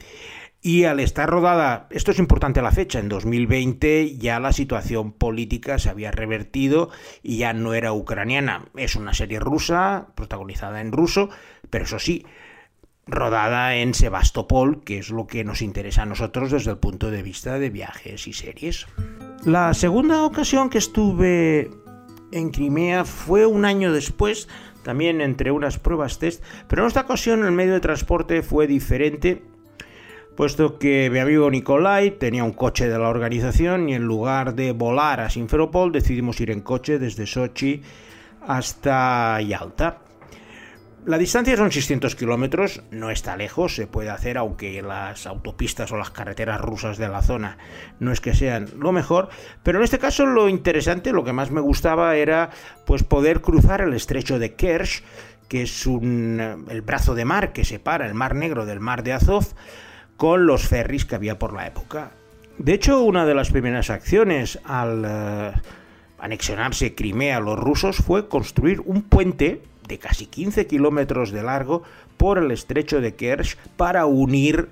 y 0.67 0.83
al 0.83 0.99
estar 0.99 1.29
rodada, 1.29 1.87
esto 1.91 2.11
es 2.11 2.19
importante 2.19 2.59
a 2.59 2.63
la 2.63 2.73
fecha, 2.73 2.99
en 2.99 3.07
2020 3.07 4.17
ya 4.17 4.37
la 4.41 4.51
situación 4.51 5.13
política 5.13 5.79
se 5.79 5.89
había 5.89 6.11
revertido 6.11 6.89
y 7.23 7.37
ya 7.37 7.53
no 7.53 7.73
era 7.73 7.93
ucraniana. 7.93 8.65
Es 8.75 8.97
una 8.97 9.13
serie 9.13 9.39
rusa, 9.39 10.07
protagonizada 10.13 10.81
en 10.81 10.91
ruso, 10.91 11.29
pero 11.69 11.85
eso 11.85 11.99
sí, 11.99 12.25
rodada 13.05 13.77
en 13.77 13.93
Sebastopol, 13.93 14.83
que 14.83 14.97
es 14.97 15.09
lo 15.09 15.25
que 15.25 15.45
nos 15.45 15.61
interesa 15.61 16.01
a 16.01 16.05
nosotros 16.05 16.51
desde 16.51 16.71
el 16.71 16.79
punto 16.79 17.11
de 17.11 17.23
vista 17.23 17.59
de 17.59 17.69
viajes 17.69 18.27
y 18.27 18.33
series. 18.33 18.87
La 19.45 19.73
segunda 19.73 20.25
ocasión 20.25 20.69
que 20.69 20.79
estuve 20.79 21.71
en 22.33 22.49
Crimea 22.49 23.05
fue 23.05 23.45
un 23.45 23.63
año 23.63 23.93
después, 23.93 24.49
también 24.83 25.21
entre 25.21 25.49
unas 25.49 25.79
pruebas 25.79 26.19
test, 26.19 26.43
pero 26.67 26.81
en 26.81 26.89
esta 26.89 27.01
ocasión 27.01 27.45
el 27.45 27.53
medio 27.53 27.71
de 27.71 27.79
transporte 27.79 28.43
fue 28.43 28.67
diferente 28.67 29.43
puesto 30.37 30.77
que 30.77 31.09
mi 31.09 31.17
amigo 31.17 31.49
Nikolai 31.49 32.11
tenía 32.11 32.43
un 32.43 32.53
coche 32.53 32.87
de 32.87 32.99
la 32.99 33.09
organización 33.09 33.89
y 33.89 33.95
en 33.95 34.03
lugar 34.03 34.53
de 34.53 34.71
volar 34.71 35.19
a 35.19 35.31
Simferopol 35.31 35.91
decidimos 35.91 36.39
ir 36.39 36.51
en 36.51 36.61
coche 36.61 36.99
desde 36.99 37.25
Sochi 37.25 37.81
hasta 38.45 39.41
Yalta. 39.41 39.97
La 41.07 41.17
distancia 41.17 41.57
son 41.57 41.71
600 41.71 42.15
kilómetros, 42.15 42.83
no 42.91 43.09
está 43.09 43.35
lejos, 43.35 43.73
se 43.73 43.87
puede 43.87 44.11
hacer 44.11 44.37
aunque 44.37 44.79
las 44.83 45.25
autopistas 45.25 45.91
o 45.91 45.97
las 45.97 46.11
carreteras 46.11 46.61
rusas 46.61 46.99
de 46.99 47.09
la 47.09 47.23
zona 47.23 47.57
no 47.99 48.11
es 48.11 48.21
que 48.21 48.35
sean 48.35 48.67
lo 48.77 48.91
mejor, 48.91 49.29
pero 49.63 49.79
en 49.79 49.85
este 49.85 49.97
caso 49.97 50.27
lo 50.27 50.49
interesante, 50.49 51.13
lo 51.13 51.23
que 51.23 51.33
más 51.33 51.49
me 51.49 51.61
gustaba 51.61 52.15
era 52.15 52.51
pues 52.85 53.01
poder 53.01 53.41
cruzar 53.41 53.81
el 53.81 53.95
estrecho 53.95 54.37
de 54.37 54.53
Kerch, 54.53 55.03
que 55.47 55.63
es 55.63 55.87
el 55.87 56.81
brazo 56.85 57.15
de 57.15 57.25
mar 57.25 57.53
que 57.53 57.65
separa 57.65 58.05
el 58.05 58.13
Mar 58.13 58.35
Negro 58.35 58.67
del 58.67 58.81
Mar 58.81 59.01
de 59.01 59.13
Azov, 59.13 59.55
con 60.17 60.45
los 60.45 60.67
ferries 60.67 61.05
que 61.05 61.15
había 61.15 61.39
por 61.39 61.53
la 61.53 61.67
época. 61.67 62.11
De 62.57 62.73
hecho, 62.73 63.01
una 63.01 63.25
de 63.25 63.35
las 63.35 63.51
primeras 63.51 63.89
acciones 63.89 64.59
al 64.65 65.03
eh, 65.05 65.51
anexionarse 66.19 66.95
Crimea 66.95 67.37
a 67.37 67.39
los 67.39 67.57
rusos 67.57 67.97
fue 67.97 68.27
construir 68.27 68.81
un 68.81 69.03
puente 69.03 69.61
de 69.87 69.99
casi 69.99 70.25
15 70.25 70.67
kilómetros 70.67 71.31
de 71.31 71.43
largo 71.43 71.83
por 72.17 72.39
el 72.39 72.51
estrecho 72.51 72.99
de 72.99 73.15
Kerch 73.15 73.57
para 73.77 74.05
unir 74.05 74.69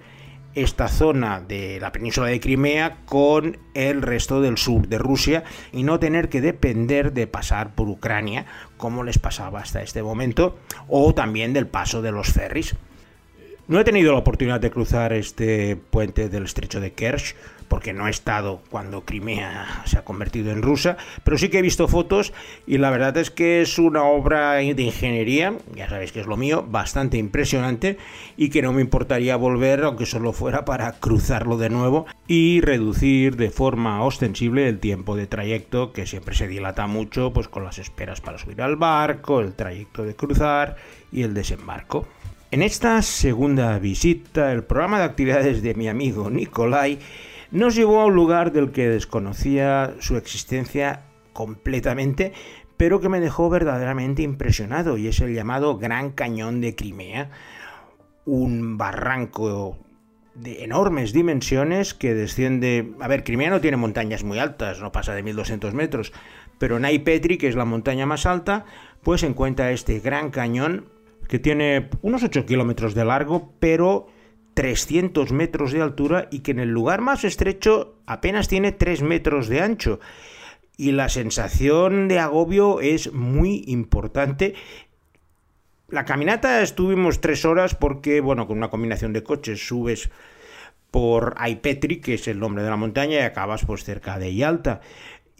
esta 0.55 0.87
zona 0.87 1.41
de 1.41 1.79
la 1.79 1.91
península 1.91 2.27
de 2.27 2.39
Crimea 2.39 2.97
con 3.05 3.57
el 3.73 4.01
resto 4.01 4.41
del 4.41 4.57
sur 4.57 4.87
de 4.87 4.97
Rusia 4.97 5.43
y 5.73 5.83
no 5.83 5.99
tener 5.99 6.29
que 6.29 6.41
depender 6.41 7.13
de 7.13 7.27
pasar 7.27 7.75
por 7.75 7.89
Ucrania 7.89 8.45
como 8.77 9.03
les 9.03 9.19
pasaba 9.19 9.59
hasta 9.59 9.83
este 9.83 10.01
momento 10.01 10.57
o 10.87 11.13
también 11.13 11.53
del 11.53 11.67
paso 11.67 12.01
de 12.01 12.11
los 12.11 12.27
ferries. 12.29 12.75
No 13.67 13.79
he 13.79 13.83
tenido 13.83 14.11
la 14.11 14.19
oportunidad 14.19 14.59
de 14.59 14.69
cruzar 14.69 15.11
este 15.11 15.75
puente 15.75 16.29
del 16.29 16.43
estrecho 16.43 16.79
de 16.79 16.93
Kerch, 16.93 17.35
porque 17.67 17.93
no 17.93 18.05
he 18.05 18.11
estado 18.11 18.61
cuando 18.69 19.05
Crimea 19.05 19.81
se 19.85 19.97
ha 19.97 20.05
convertido 20.05 20.51
en 20.51 20.61
rusa, 20.61 20.97
pero 21.23 21.39
sí 21.39 21.49
que 21.49 21.57
he 21.57 21.63
visto 21.63 21.87
fotos 21.87 22.31
y 22.67 22.77
la 22.77 22.91
verdad 22.91 23.17
es 23.17 23.31
que 23.31 23.63
es 23.63 23.79
una 23.79 24.03
obra 24.03 24.51
de 24.53 24.83
ingeniería, 24.83 25.55
ya 25.75 25.89
sabéis 25.89 26.11
que 26.11 26.19
es 26.19 26.27
lo 26.27 26.37
mío, 26.37 26.63
bastante 26.69 27.17
impresionante 27.17 27.97
y 28.37 28.49
que 28.49 28.61
no 28.61 28.71
me 28.71 28.81
importaría 28.81 29.35
volver, 29.35 29.83
aunque 29.83 30.05
solo 30.05 30.31
fuera 30.31 30.63
para 30.63 30.91
cruzarlo 30.99 31.57
de 31.57 31.71
nuevo 31.71 32.05
y 32.27 32.61
reducir 32.61 33.35
de 33.35 33.49
forma 33.49 34.03
ostensible 34.03 34.69
el 34.69 34.79
tiempo 34.79 35.15
de 35.15 35.25
trayecto 35.25 35.91
que 35.91 36.05
siempre 36.05 36.35
se 36.35 36.47
dilata 36.47 36.85
mucho 36.85 37.33
pues 37.33 37.47
con 37.47 37.63
las 37.63 37.79
esperas 37.79 38.21
para 38.21 38.37
subir 38.37 38.61
al 38.61 38.75
barco, 38.75 39.41
el 39.41 39.55
trayecto 39.55 40.03
de 40.03 40.15
cruzar 40.15 40.75
y 41.11 41.23
el 41.23 41.33
desembarco. 41.33 42.07
En 42.51 42.61
esta 42.61 43.01
segunda 43.01 43.77
visita, 43.79 44.51
el 44.51 44.63
programa 44.63 44.99
de 44.99 45.05
actividades 45.05 45.63
de 45.63 45.73
mi 45.73 45.87
amigo 45.87 46.29
Nikolai 46.29 46.99
nos 47.51 47.75
llevó 47.75 48.01
a 48.01 48.05
un 48.05 48.15
lugar 48.15 48.51
del 48.51 48.71
que 48.71 48.87
desconocía 48.87 49.95
su 49.99 50.15
existencia 50.15 51.01
completamente, 51.33 52.33
pero 52.77 53.01
que 53.01 53.09
me 53.09 53.19
dejó 53.19 53.49
verdaderamente 53.49 54.21
impresionado, 54.21 54.97
y 54.97 55.07
es 55.07 55.19
el 55.21 55.33
llamado 55.33 55.77
Gran 55.77 56.11
Cañón 56.11 56.61
de 56.61 56.75
Crimea, 56.75 57.31
un 58.25 58.77
barranco 58.77 59.79
de 60.35 60.63
enormes 60.63 61.13
dimensiones 61.13 61.93
que 61.93 62.13
desciende... 62.13 62.93
A 62.99 63.07
ver, 63.07 63.23
Crimea 63.23 63.49
no 63.49 63.61
tiene 63.61 63.77
montañas 63.77 64.23
muy 64.23 64.37
altas, 64.37 64.81
no 64.81 64.91
pasa 64.91 65.15
de 65.15 65.23
1200 65.23 65.73
metros, 65.73 66.13
pero 66.59 66.79
Nai 66.79 66.99
Petri, 66.99 67.37
que 67.37 67.47
es 67.47 67.55
la 67.55 67.65
montaña 67.65 68.05
más 68.05 68.25
alta, 68.25 68.65
pues 69.01 69.23
encuentra 69.23 69.71
este 69.71 69.99
gran 69.99 70.29
cañón 70.29 70.94
que 71.27 71.39
tiene 71.39 71.89
unos 72.01 72.23
8 72.23 72.45
kilómetros 72.45 72.95
de 72.95 73.05
largo, 73.05 73.53
pero 73.59 74.07
300 74.55 75.31
metros 75.31 75.71
de 75.71 75.81
altura 75.81 76.27
y 76.31 76.39
que 76.39 76.51
en 76.51 76.59
el 76.59 76.69
lugar 76.69 77.01
más 77.01 77.23
estrecho 77.23 77.99
apenas 78.05 78.47
tiene 78.47 78.71
3 78.71 79.01
metros 79.01 79.47
de 79.47 79.61
ancho. 79.61 79.99
Y 80.77 80.91
la 80.91 81.09
sensación 81.09 82.07
de 82.07 82.19
agobio 82.19 82.81
es 82.81 83.13
muy 83.13 83.63
importante. 83.67 84.55
La 85.89 86.05
caminata 86.05 86.61
estuvimos 86.61 87.21
3 87.21 87.45
horas 87.45 87.75
porque, 87.75 88.21
bueno, 88.21 88.47
con 88.47 88.57
una 88.57 88.69
combinación 88.69 89.13
de 89.13 89.23
coches 89.23 89.67
subes 89.67 90.09
por 90.91 91.35
Aipetri, 91.37 91.99
que 91.99 92.13
es 92.13 92.27
el 92.29 92.39
nombre 92.39 92.63
de 92.63 92.69
la 92.69 92.77
montaña, 92.77 93.17
y 93.17 93.23
acabas 93.23 93.65
pues 93.65 93.83
cerca 93.83 94.17
de 94.17 94.33
Yalta. 94.33 94.79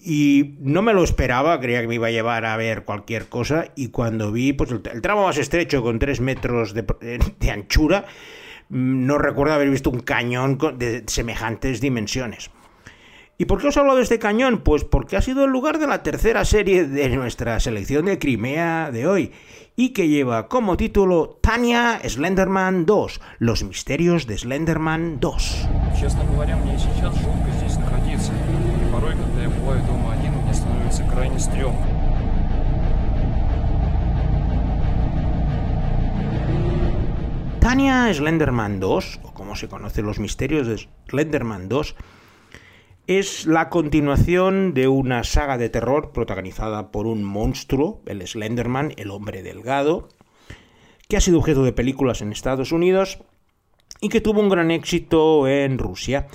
Y 0.08 0.56
no 0.60 0.84
me 0.84 0.94
lo 0.94 1.04
esperaba, 1.04 1.60
creía 1.60 1.82
que 1.82 1.88
me 1.88 1.96
iba 1.96 2.08
a 2.08 2.12
llevar 2.12 2.46
a 2.46 2.56
ver 2.58 2.86
cualquier 2.86 3.28
cosa. 3.28 3.72
Y 3.76 3.88
cuando 3.88 4.32
vi 4.32 4.54
pues, 4.54 4.70
el, 4.72 5.02
tramo 5.02 5.26
más 5.26 5.40
estrecho 5.40 5.82
con 5.82 5.98
3 5.98 6.22
metros 6.22 6.76
de, 6.76 6.84
de 7.40 7.52
anchura, 7.52 8.06
Mm, 8.70 9.06
no 9.06 9.18
recuerdo 9.18 9.54
haber 9.54 9.70
visto 9.70 9.90
un 9.90 10.00
cañón 10.00 10.58
de 10.78 11.04
semejantes 11.08 11.82
dimensiones. 11.82 12.50
¿Y 13.38 13.46
por 13.46 13.60
qué 13.60 13.68
os 13.68 13.76
hablo 13.76 13.96
de 13.96 14.04
este 14.04 14.18
cañón? 14.18 14.62
Pues 14.64 14.86
porque 14.86 15.18
ha 15.18 15.22
sido 15.22 15.44
el 15.44 15.52
lugar 15.52 15.78
de 15.78 15.88
la 15.88 16.04
tercera 16.04 16.46
serie 16.46 16.86
de 16.86 17.10
nuestra 17.10 17.60
selección 17.60 18.06
de 18.06 18.18
Crimea 18.18 18.92
de 18.92 19.08
hoy 19.08 19.34
y 19.76 19.90
que 19.90 20.08
lleva 20.08 20.48
como 20.48 20.78
título 20.78 21.38
Tania 21.42 22.00
Slenderman 22.08 22.86
2, 22.86 23.22
los 23.40 23.64
misterios 23.66 24.26
de 24.26 24.38
Slenderman 24.38 25.20
2. 25.20 25.68
Tania 37.60 38.14
Slenderman 38.14 38.80
2, 38.80 39.20
o 39.24 39.34
como 39.34 39.56
se 39.56 39.68
conoce 39.68 40.02
los 40.02 40.20
misterios 40.20 40.68
de 40.68 40.88
Slenderman 41.10 41.70
2, 41.70 41.96
es 43.08 43.46
la 43.46 43.70
continuación 43.70 44.74
de 44.74 44.88
una 44.88 45.24
saga 45.24 45.58
de 45.58 45.70
terror 45.70 46.12
protagonizada 46.12 46.92
por 46.92 47.08
un 47.08 47.24
monstruo, 47.24 48.02
el 48.06 48.26
Slenderman, 48.28 48.94
el 48.98 49.12
hombre 49.12 49.42
delgado, 49.42 50.10
que 51.08 51.18
ha 51.18 51.22
sido 51.22 51.40
objeto 51.40 51.64
de 51.64 51.72
películas 51.72 52.22
en 52.22 52.32
Estados 52.32 52.72
Unidos 52.72 53.20
y 54.02 54.10
que 54.10 54.22
tuvo 54.22 54.42
un 54.42 54.50
gran 54.50 54.72
éxito 54.72 55.48
en 55.48 55.78
Rusia. 55.78 56.28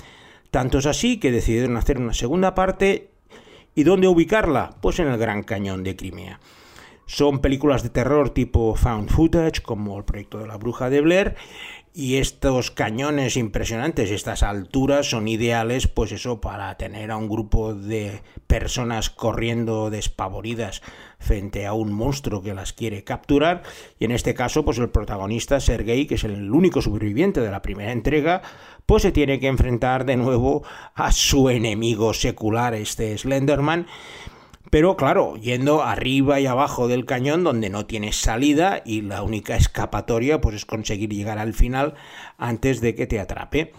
Tanto 0.49 0.79
es 0.79 0.85
así 0.85 1.19
que 1.19 1.31
decidieron 1.31 1.77
hacer 1.77 1.97
una 1.97 2.13
segunda 2.13 2.55
parte. 2.55 3.10
¿Y 3.73 3.83
dónde 3.83 4.07
ubicarla? 4.07 4.75
Pues 4.81 4.99
en 4.99 5.07
el 5.07 5.17
Gran 5.17 5.43
Cañón 5.43 5.83
de 5.83 5.95
Crimea. 5.95 6.39
Son 7.05 7.39
películas 7.39 7.83
de 7.83 7.89
terror 7.89 8.29
tipo 8.29 8.75
found 8.75 9.09
footage, 9.09 9.61
como 9.61 9.97
el 9.97 10.03
proyecto 10.03 10.39
de 10.39 10.47
la 10.47 10.57
bruja 10.57 10.89
de 10.89 11.01
Blair, 11.01 11.35
y 11.93 12.17
estos 12.17 12.71
cañones 12.71 13.35
impresionantes, 13.35 14.11
estas 14.11 14.43
alturas 14.43 15.09
son 15.09 15.27
ideales, 15.27 15.87
pues 15.87 16.13
eso, 16.13 16.39
para 16.39 16.75
tener 16.77 17.11
a 17.11 17.17
un 17.17 17.27
grupo 17.27 17.73
de 17.73 18.21
personas 18.47 19.09
corriendo 19.09 19.89
despavoridas 19.89 20.81
frente 21.19 21.65
a 21.65 21.73
un 21.73 21.91
monstruo 21.91 22.41
que 22.41 22.53
las 22.53 22.71
quiere 22.71 23.03
capturar. 23.03 23.63
Y 23.99 24.05
en 24.05 24.11
este 24.11 24.33
caso, 24.33 24.63
pues 24.63 24.77
el 24.77 24.89
protagonista, 24.89 25.59
Sergei, 25.59 26.07
que 26.07 26.15
es 26.15 26.23
el 26.23 26.51
único 26.51 26.81
sobreviviente 26.81 27.41
de 27.41 27.51
la 27.51 27.61
primera 27.61 27.91
entrega, 27.91 28.41
pues 28.85 29.03
se 29.03 29.11
tiene 29.11 29.39
que 29.39 29.47
enfrentar 29.47 30.05
de 30.05 30.15
nuevo 30.15 30.63
a 30.95 31.11
su 31.11 31.49
enemigo 31.49 32.13
secular, 32.13 32.73
este 32.73 33.17
Slenderman 33.17 33.87
pero 34.71 34.95
claro, 34.95 35.35
yendo 35.35 35.83
arriba 35.83 36.39
y 36.39 36.47
abajo 36.47 36.87
del 36.87 37.05
cañón 37.05 37.43
donde 37.43 37.69
no 37.69 37.85
tienes 37.85 38.15
salida 38.15 38.81
y 38.85 39.01
la 39.01 39.21
única 39.21 39.57
escapatoria 39.57 40.39
pues 40.39 40.55
es 40.55 40.65
conseguir 40.65 41.09
llegar 41.09 41.37
al 41.39 41.53
final 41.53 41.93
antes 42.37 42.79
de 42.79 42.95
que 42.95 43.05
te 43.05 43.19
atrape. 43.19 43.73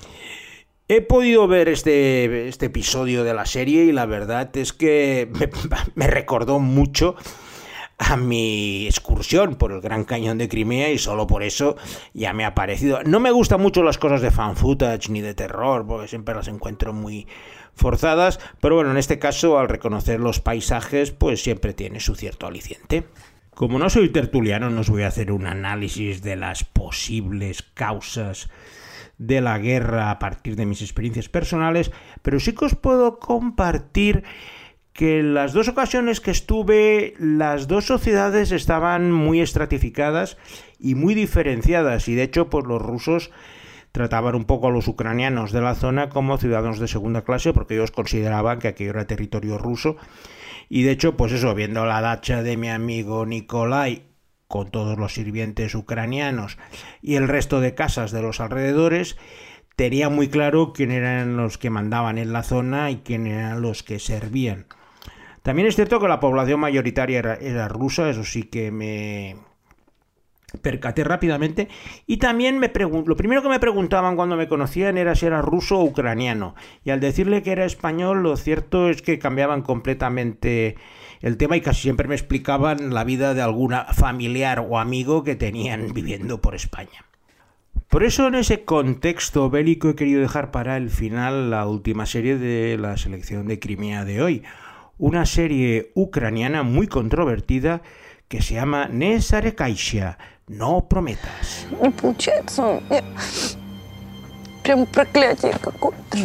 He 0.88 1.00
podido 1.00 1.48
ver 1.48 1.70
este, 1.70 2.46
este 2.46 2.66
episodio 2.66 3.24
de 3.24 3.32
la 3.32 3.46
serie 3.46 3.84
y 3.84 3.92
la 3.92 4.04
verdad 4.04 4.54
es 4.54 4.74
que 4.74 5.30
me, 5.32 5.48
me 5.94 6.06
recordó 6.06 6.58
mucho 6.58 7.16
a 7.96 8.16
mi 8.16 8.86
excursión 8.86 9.54
por 9.54 9.72
el 9.72 9.80
Gran 9.80 10.04
Cañón 10.04 10.36
de 10.36 10.48
Crimea 10.48 10.90
y 10.90 10.98
solo 10.98 11.26
por 11.26 11.42
eso 11.42 11.76
ya 12.12 12.32
me 12.32 12.44
ha 12.44 12.54
parecido. 12.54 13.02
No 13.04 13.18
me 13.20 13.30
gustan 13.30 13.62
mucho 13.62 13.82
las 13.82 13.96
cosas 13.96 14.20
de 14.20 14.30
fan 14.30 14.56
footage 14.56 15.08
ni 15.08 15.20
de 15.20 15.34
terror, 15.34 15.86
porque 15.86 16.08
siempre 16.08 16.34
las 16.34 16.48
encuentro 16.48 16.92
muy 16.92 17.26
forzadas, 17.74 18.40
pero 18.60 18.76
bueno, 18.76 18.90
en 18.90 18.96
este 18.96 19.18
caso 19.18 19.58
al 19.58 19.68
reconocer 19.68 20.20
los 20.20 20.40
paisajes, 20.40 21.10
pues 21.10 21.42
siempre 21.42 21.74
tiene 21.74 22.00
su 22.00 22.14
cierto 22.14 22.46
aliciente. 22.46 23.04
Como 23.54 23.78
no 23.78 23.90
soy 23.90 24.08
tertuliano, 24.08 24.70
no 24.70 24.80
os 24.80 24.90
voy 24.90 25.02
a 25.02 25.08
hacer 25.08 25.30
un 25.30 25.46
análisis 25.46 26.22
de 26.22 26.36
las 26.36 26.64
posibles 26.64 27.62
causas 27.62 28.48
de 29.18 29.40
la 29.40 29.58
guerra 29.58 30.10
a 30.10 30.18
partir 30.18 30.56
de 30.56 30.66
mis 30.66 30.82
experiencias 30.82 31.28
personales, 31.28 31.92
pero 32.22 32.40
sí 32.40 32.54
que 32.54 32.64
os 32.64 32.74
puedo 32.74 33.18
compartir 33.18 34.24
que 34.92 35.20
en 35.20 35.34
las 35.34 35.52
dos 35.52 35.68
ocasiones 35.68 36.20
que 36.20 36.30
estuve, 36.30 37.14
las 37.18 37.68
dos 37.68 37.86
sociedades 37.86 38.52
estaban 38.52 39.12
muy 39.12 39.40
estratificadas 39.40 40.36
y 40.78 40.94
muy 40.94 41.14
diferenciadas, 41.14 42.08
y 42.08 42.14
de 42.14 42.24
hecho, 42.24 42.50
pues 42.50 42.66
los 42.66 42.82
rusos 42.82 43.30
trataban 43.92 44.34
un 44.34 44.44
poco 44.44 44.68
a 44.68 44.70
los 44.70 44.88
ucranianos 44.88 45.52
de 45.52 45.60
la 45.60 45.74
zona 45.74 46.08
como 46.08 46.38
ciudadanos 46.38 46.78
de 46.78 46.88
segunda 46.88 47.22
clase 47.22 47.52
porque 47.52 47.74
ellos 47.74 47.90
consideraban 47.90 48.58
que 48.58 48.68
aquello 48.68 48.90
era 48.90 49.06
territorio 49.06 49.58
ruso 49.58 49.96
y 50.68 50.82
de 50.82 50.92
hecho 50.92 51.16
pues 51.16 51.32
eso 51.32 51.54
viendo 51.54 51.84
la 51.84 52.00
dacha 52.00 52.42
de 52.42 52.56
mi 52.56 52.70
amigo 52.70 53.26
Nikolai 53.26 54.04
con 54.48 54.70
todos 54.70 54.98
los 54.98 55.14
sirvientes 55.14 55.74
ucranianos 55.74 56.58
y 57.02 57.16
el 57.16 57.28
resto 57.28 57.60
de 57.60 57.74
casas 57.74 58.10
de 58.10 58.22
los 58.22 58.40
alrededores 58.40 59.16
tenía 59.76 60.08
muy 60.08 60.28
claro 60.28 60.72
quién 60.72 60.90
eran 60.90 61.36
los 61.36 61.58
que 61.58 61.70
mandaban 61.70 62.18
en 62.18 62.32
la 62.32 62.42
zona 62.42 62.90
y 62.90 62.98
quién 62.98 63.26
eran 63.26 63.62
los 63.62 63.82
que 63.82 63.98
servían. 63.98 64.66
También 65.42 65.66
es 65.66 65.74
cierto 65.74 65.98
que 65.98 66.08
la 66.08 66.20
población 66.20 66.60
mayoritaria 66.60 67.18
era, 67.18 67.34
era 67.34 67.68
rusa, 67.68 68.08
eso 68.08 68.24
sí 68.24 68.44
que 68.44 68.70
me, 68.70 69.36
percaté 70.60 71.04
rápidamente. 71.04 71.68
Y 72.06 72.18
también 72.18 72.58
me 72.58 72.70
lo 72.74 73.16
primero 73.16 73.42
que 73.42 73.48
me 73.48 73.60
preguntaban 73.60 74.16
cuando 74.16 74.36
me 74.36 74.48
conocían 74.48 74.98
era 74.98 75.14
si 75.14 75.26
era 75.26 75.42
ruso 75.42 75.78
o 75.78 75.84
ucraniano. 75.84 76.54
Y 76.84 76.90
al 76.90 77.00
decirle 77.00 77.42
que 77.42 77.52
era 77.52 77.64
español 77.64 78.22
lo 78.22 78.36
cierto 78.36 78.88
es 78.88 79.02
que 79.02 79.18
cambiaban 79.18 79.62
completamente 79.62 80.76
el 81.20 81.36
tema 81.36 81.56
y 81.56 81.60
casi 81.60 81.82
siempre 81.82 82.08
me 82.08 82.14
explicaban 82.14 82.92
la 82.92 83.04
vida 83.04 83.34
de 83.34 83.42
alguna 83.42 83.84
familiar 83.84 84.66
o 84.68 84.78
amigo 84.78 85.22
que 85.22 85.36
tenían 85.36 85.92
viviendo 85.94 86.40
por 86.40 86.54
España. 86.54 87.06
Por 87.88 88.04
eso 88.04 88.26
en 88.26 88.34
ese 88.34 88.64
contexto 88.64 89.50
bélico 89.50 89.90
he 89.90 89.94
querido 89.94 90.20
dejar 90.20 90.50
para 90.50 90.76
el 90.76 90.90
final 90.90 91.50
la 91.50 91.66
última 91.66 92.06
serie 92.06 92.38
de 92.38 92.78
la 92.78 92.96
selección 92.96 93.46
de 93.46 93.58
Crimea 93.58 94.04
de 94.04 94.22
hoy, 94.22 94.42
una 94.98 95.26
serie 95.26 95.92
ucraniana 95.94 96.62
muy 96.62 96.86
controvertida 96.86 97.82
que 98.28 98.40
se 98.40 98.54
llama 98.54 98.88
Nesarekaisha, 98.88 100.16
no 100.47 100.87
prometas. 100.87 101.65
Не 101.81 101.91
получается 101.91 102.65
у 102.65 102.81
меня. 102.81 103.03
Прям 104.63 104.85
проклятие 104.85 105.53
какое-то. 105.61 106.17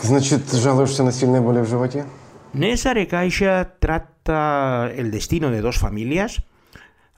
Значит, 0.00 0.52
жалуешься 0.52 1.02
на 1.02 1.12
сильные 1.12 1.40
боли 1.40 1.60
в 1.60 1.66
животе? 1.66 2.06
Nesarekaisha 2.52 3.74
trata 3.78 4.90
el 4.94 5.10
destino 5.10 5.50
de 5.50 5.60
dos 5.60 5.78
familias, 5.78 6.42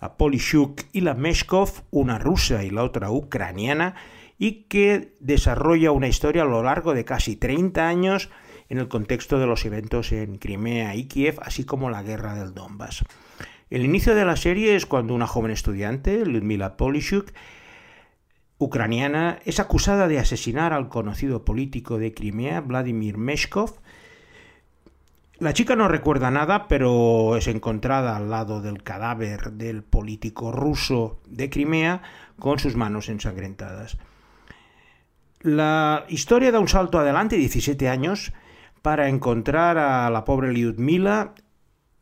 a 0.00 0.16
Polishuk 0.16 0.82
y 0.92 1.02
la 1.02 1.14
Meshkov, 1.14 1.82
una 1.90 2.18
rusa 2.18 2.64
y 2.64 2.70
la 2.70 2.82
otra 2.82 3.10
ucraniana, 3.10 3.94
y 4.38 4.64
que 4.68 5.14
desarrolla 5.20 5.92
una 5.92 6.08
historia 6.08 6.42
a 6.42 6.46
lo 6.46 6.62
largo 6.62 6.94
de 6.94 7.04
casi 7.04 7.36
30 7.36 7.86
años 7.86 8.30
en 8.69 8.77
el 8.77 8.87
contexto 8.87 9.39
de 9.39 9.47
los 9.47 9.65
eventos 9.65 10.11
en 10.11 10.37
Crimea 10.37 10.95
y 10.95 11.05
Kiev, 11.05 11.39
así 11.41 11.65
como 11.65 11.89
la 11.89 12.03
guerra 12.03 12.35
del 12.35 12.53
Donbass. 12.53 13.03
El 13.69 13.83
inicio 13.83 14.15
de 14.15 14.25
la 14.25 14.35
serie 14.35 14.75
es 14.75 14.85
cuando 14.85 15.13
una 15.13 15.27
joven 15.27 15.51
estudiante, 15.51 16.25
Ludmila 16.25 16.77
Polishuk, 16.77 17.31
ucraniana, 18.57 19.39
es 19.45 19.59
acusada 19.59 20.07
de 20.07 20.19
asesinar 20.19 20.73
al 20.73 20.89
conocido 20.89 21.43
político 21.43 21.97
de 21.97 22.13
Crimea, 22.13 22.61
Vladimir 22.61 23.17
Meshkov. 23.17 23.79
La 25.39 25.53
chica 25.53 25.75
no 25.75 25.87
recuerda 25.87 26.31
nada, 26.31 26.67
pero 26.67 27.35
es 27.35 27.47
encontrada 27.47 28.15
al 28.15 28.29
lado 28.29 28.61
del 28.61 28.83
cadáver 28.83 29.51
del 29.51 29.83
político 29.83 30.51
ruso 30.51 31.19
de 31.27 31.49
Crimea 31.49 32.01
con 32.39 32.59
sus 32.59 32.75
manos 32.75 33.09
ensangrentadas. 33.09 33.97
La 35.41 36.05
historia 36.07 36.51
da 36.51 36.59
un 36.59 36.69
salto 36.69 36.99
adelante, 36.99 37.35
17 37.35 37.89
años, 37.89 38.31
para 38.85 39.09
encontrar 39.09 39.79
a 39.79 40.07
la 40.11 40.25
pobre 40.25 40.53
Lyudmila 40.53 41.33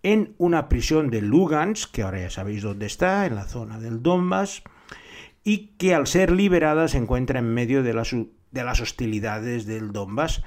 en 0.04 0.36
una 0.38 0.68
prisión 0.68 1.10
de 1.10 1.22
Lugansk, 1.22 1.90
que 1.92 2.02
ahora 2.02 2.20
ya 2.20 2.30
sabéis 2.30 2.62
dónde 2.62 2.88
está, 2.88 3.26
en 3.26 3.36
la 3.36 3.46
zona 3.46 3.80
del 3.80 4.04
Donbass, 4.04 4.64
y 5.46 5.68
que 5.78 5.96
al 5.96 6.08
ser 6.08 6.30
liberada 6.30 6.90
se 6.90 6.98
encuentra 6.98 7.40
en 7.40 7.54
medio 7.54 7.84
de 7.84 7.94
las, 7.94 8.12
de 8.12 8.64
las 8.66 8.82
hostilidades 8.82 9.66
del 9.66 9.94
Donbass. 9.94 10.44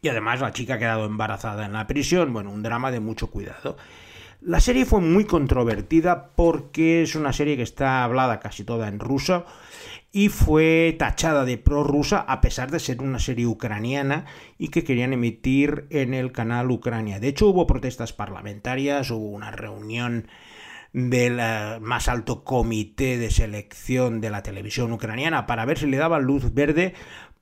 Y 0.00 0.10
además 0.10 0.40
la 0.40 0.52
chica 0.52 0.74
ha 0.74 0.78
quedado 0.78 1.06
embarazada 1.06 1.66
en 1.66 1.72
la 1.72 1.88
prisión, 1.88 2.32
bueno, 2.32 2.52
un 2.52 2.62
drama 2.62 2.92
de 2.92 3.00
mucho 3.00 3.28
cuidado. 3.28 3.76
La 4.40 4.60
serie 4.60 4.84
fue 4.84 5.00
muy 5.00 5.24
controvertida 5.24 6.30
porque 6.36 7.02
es 7.02 7.16
una 7.16 7.32
serie 7.32 7.56
que 7.56 7.64
está 7.64 8.04
hablada 8.04 8.38
casi 8.38 8.62
toda 8.62 8.86
en 8.86 9.00
ruso 9.00 9.44
y 10.16 10.30
fue 10.30 10.96
tachada 10.98 11.44
de 11.44 11.58
prorrusa 11.58 12.20
a 12.20 12.40
pesar 12.40 12.70
de 12.70 12.80
ser 12.80 13.02
una 13.02 13.18
serie 13.18 13.44
ucraniana 13.44 14.24
y 14.56 14.68
que 14.68 14.82
querían 14.82 15.12
emitir 15.12 15.86
en 15.90 16.14
el 16.14 16.32
canal 16.32 16.70
Ucrania. 16.70 17.20
De 17.20 17.28
hecho 17.28 17.48
hubo 17.48 17.66
protestas 17.66 18.14
parlamentarias, 18.14 19.10
hubo 19.10 19.28
una 19.28 19.50
reunión 19.50 20.26
del 20.94 21.38
más 21.82 22.08
alto 22.08 22.44
comité 22.44 23.18
de 23.18 23.30
selección 23.30 24.22
de 24.22 24.30
la 24.30 24.42
televisión 24.42 24.90
ucraniana 24.90 25.46
para 25.46 25.66
ver 25.66 25.76
si 25.78 25.86
le 25.86 25.98
daban 25.98 26.22
luz 26.22 26.54
verde 26.54 26.94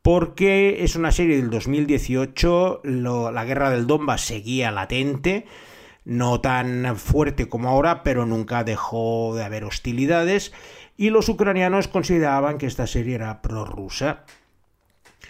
porque 0.03 0.83
es 0.83 0.97
una 0.97 1.13
serie 1.13 1.37
del 1.37 1.51
2018, 1.51 2.81
la 2.83 3.45
guerra 3.45 3.71
del 3.71 3.87
Donbass 3.87 4.23
seguía 4.23 4.73
latente, 4.73 5.47
no 6.05 6.41
tan 6.41 6.97
fuerte 6.97 7.49
como 7.49 7.69
ahora, 7.69 8.03
pero 8.03 8.27
nunca 8.27 8.65
dejó 8.65 9.33
de 9.37 9.45
haber 9.45 9.63
hostilidades, 9.63 10.53
y 10.97 11.11
los 11.11 11.29
ucranianos 11.29 11.89
consideraban 11.89 12.59
que 12.59 12.67
esta 12.67 12.87
serie 12.87 13.17
era 13.17 13.43
prorrusa. 13.43 14.25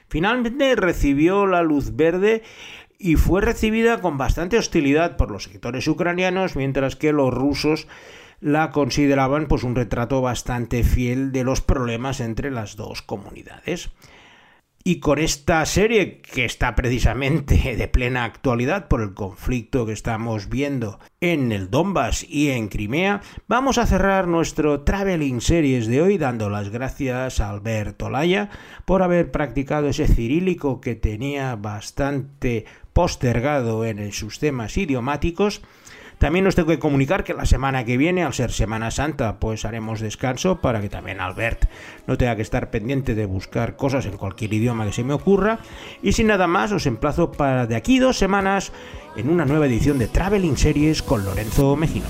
Finalmente 0.08 0.76
recibió 0.76 1.46
la 1.46 1.62
luz 1.62 1.96
verde 1.96 2.42
y 2.98 3.16
fue 3.16 3.40
recibida 3.40 4.00
con 4.00 4.18
bastante 4.18 4.58
hostilidad 4.58 5.16
por 5.16 5.30
los 5.30 5.44
sectores 5.44 5.86
ucranianos, 5.88 6.56
mientras 6.56 6.96
que 6.96 7.12
los 7.12 7.32
rusos 7.32 7.88
la 8.40 8.70
consideraban 8.70 9.46
pues 9.46 9.62
un 9.62 9.74
retrato 9.74 10.20
bastante 10.20 10.84
fiel 10.84 11.32
de 11.32 11.44
los 11.44 11.60
problemas 11.60 12.20
entre 12.20 12.50
las 12.50 12.76
dos 12.76 13.02
comunidades. 13.02 13.90
Y 14.86 15.00
con 15.00 15.18
esta 15.18 15.64
serie, 15.64 16.20
que 16.20 16.44
está 16.44 16.74
precisamente 16.74 17.74
de 17.78 17.88
plena 17.88 18.24
actualidad 18.24 18.86
por 18.86 19.00
el 19.00 19.14
conflicto 19.14 19.86
que 19.86 19.94
estamos 19.94 20.50
viendo 20.50 20.98
en 21.22 21.52
el 21.52 21.70
Donbass 21.70 22.26
y 22.28 22.50
en 22.50 22.68
Crimea, 22.68 23.22
vamos 23.48 23.78
a 23.78 23.86
cerrar 23.86 24.28
nuestro 24.28 24.82
Traveling 24.82 25.40
Series 25.40 25.86
de 25.86 26.02
hoy 26.02 26.18
dando 26.18 26.50
las 26.50 26.68
gracias 26.68 27.40
a 27.40 27.48
Alberto 27.48 28.10
Laya 28.10 28.50
por 28.84 29.02
haber 29.02 29.30
practicado 29.30 29.88
ese 29.88 30.06
cirílico 30.06 30.82
que 30.82 30.94
tenía 30.94 31.56
bastante 31.56 32.66
postergado 32.92 33.86
en 33.86 34.12
sus 34.12 34.38
temas 34.38 34.76
idiomáticos 34.76 35.62
también 36.18 36.46
os 36.46 36.54
tengo 36.54 36.68
que 36.68 36.78
comunicar 36.78 37.24
que 37.24 37.34
la 37.34 37.46
semana 37.46 37.84
que 37.84 37.96
viene, 37.96 38.22
al 38.24 38.34
ser 38.34 38.52
Semana 38.52 38.90
Santa, 38.90 39.38
pues 39.38 39.64
haremos 39.64 40.00
descanso 40.00 40.60
para 40.60 40.80
que 40.80 40.88
también 40.88 41.20
Albert 41.20 41.68
no 42.06 42.16
tenga 42.16 42.36
que 42.36 42.42
estar 42.42 42.70
pendiente 42.70 43.14
de 43.14 43.26
buscar 43.26 43.76
cosas 43.76 44.06
en 44.06 44.16
cualquier 44.16 44.52
idioma 44.52 44.86
que 44.86 44.92
se 44.92 45.04
me 45.04 45.14
ocurra. 45.14 45.58
Y 46.02 46.12
sin 46.12 46.28
nada 46.28 46.46
más, 46.46 46.72
os 46.72 46.86
emplazo 46.86 47.32
para 47.32 47.66
de 47.66 47.76
aquí 47.76 47.98
dos 47.98 48.16
semanas 48.16 48.72
en 49.16 49.28
una 49.28 49.44
nueva 49.44 49.66
edición 49.66 49.98
de 49.98 50.08
Traveling 50.08 50.56
Series 50.56 51.02
con 51.02 51.24
Lorenzo 51.24 51.76
Mejino. 51.76 52.06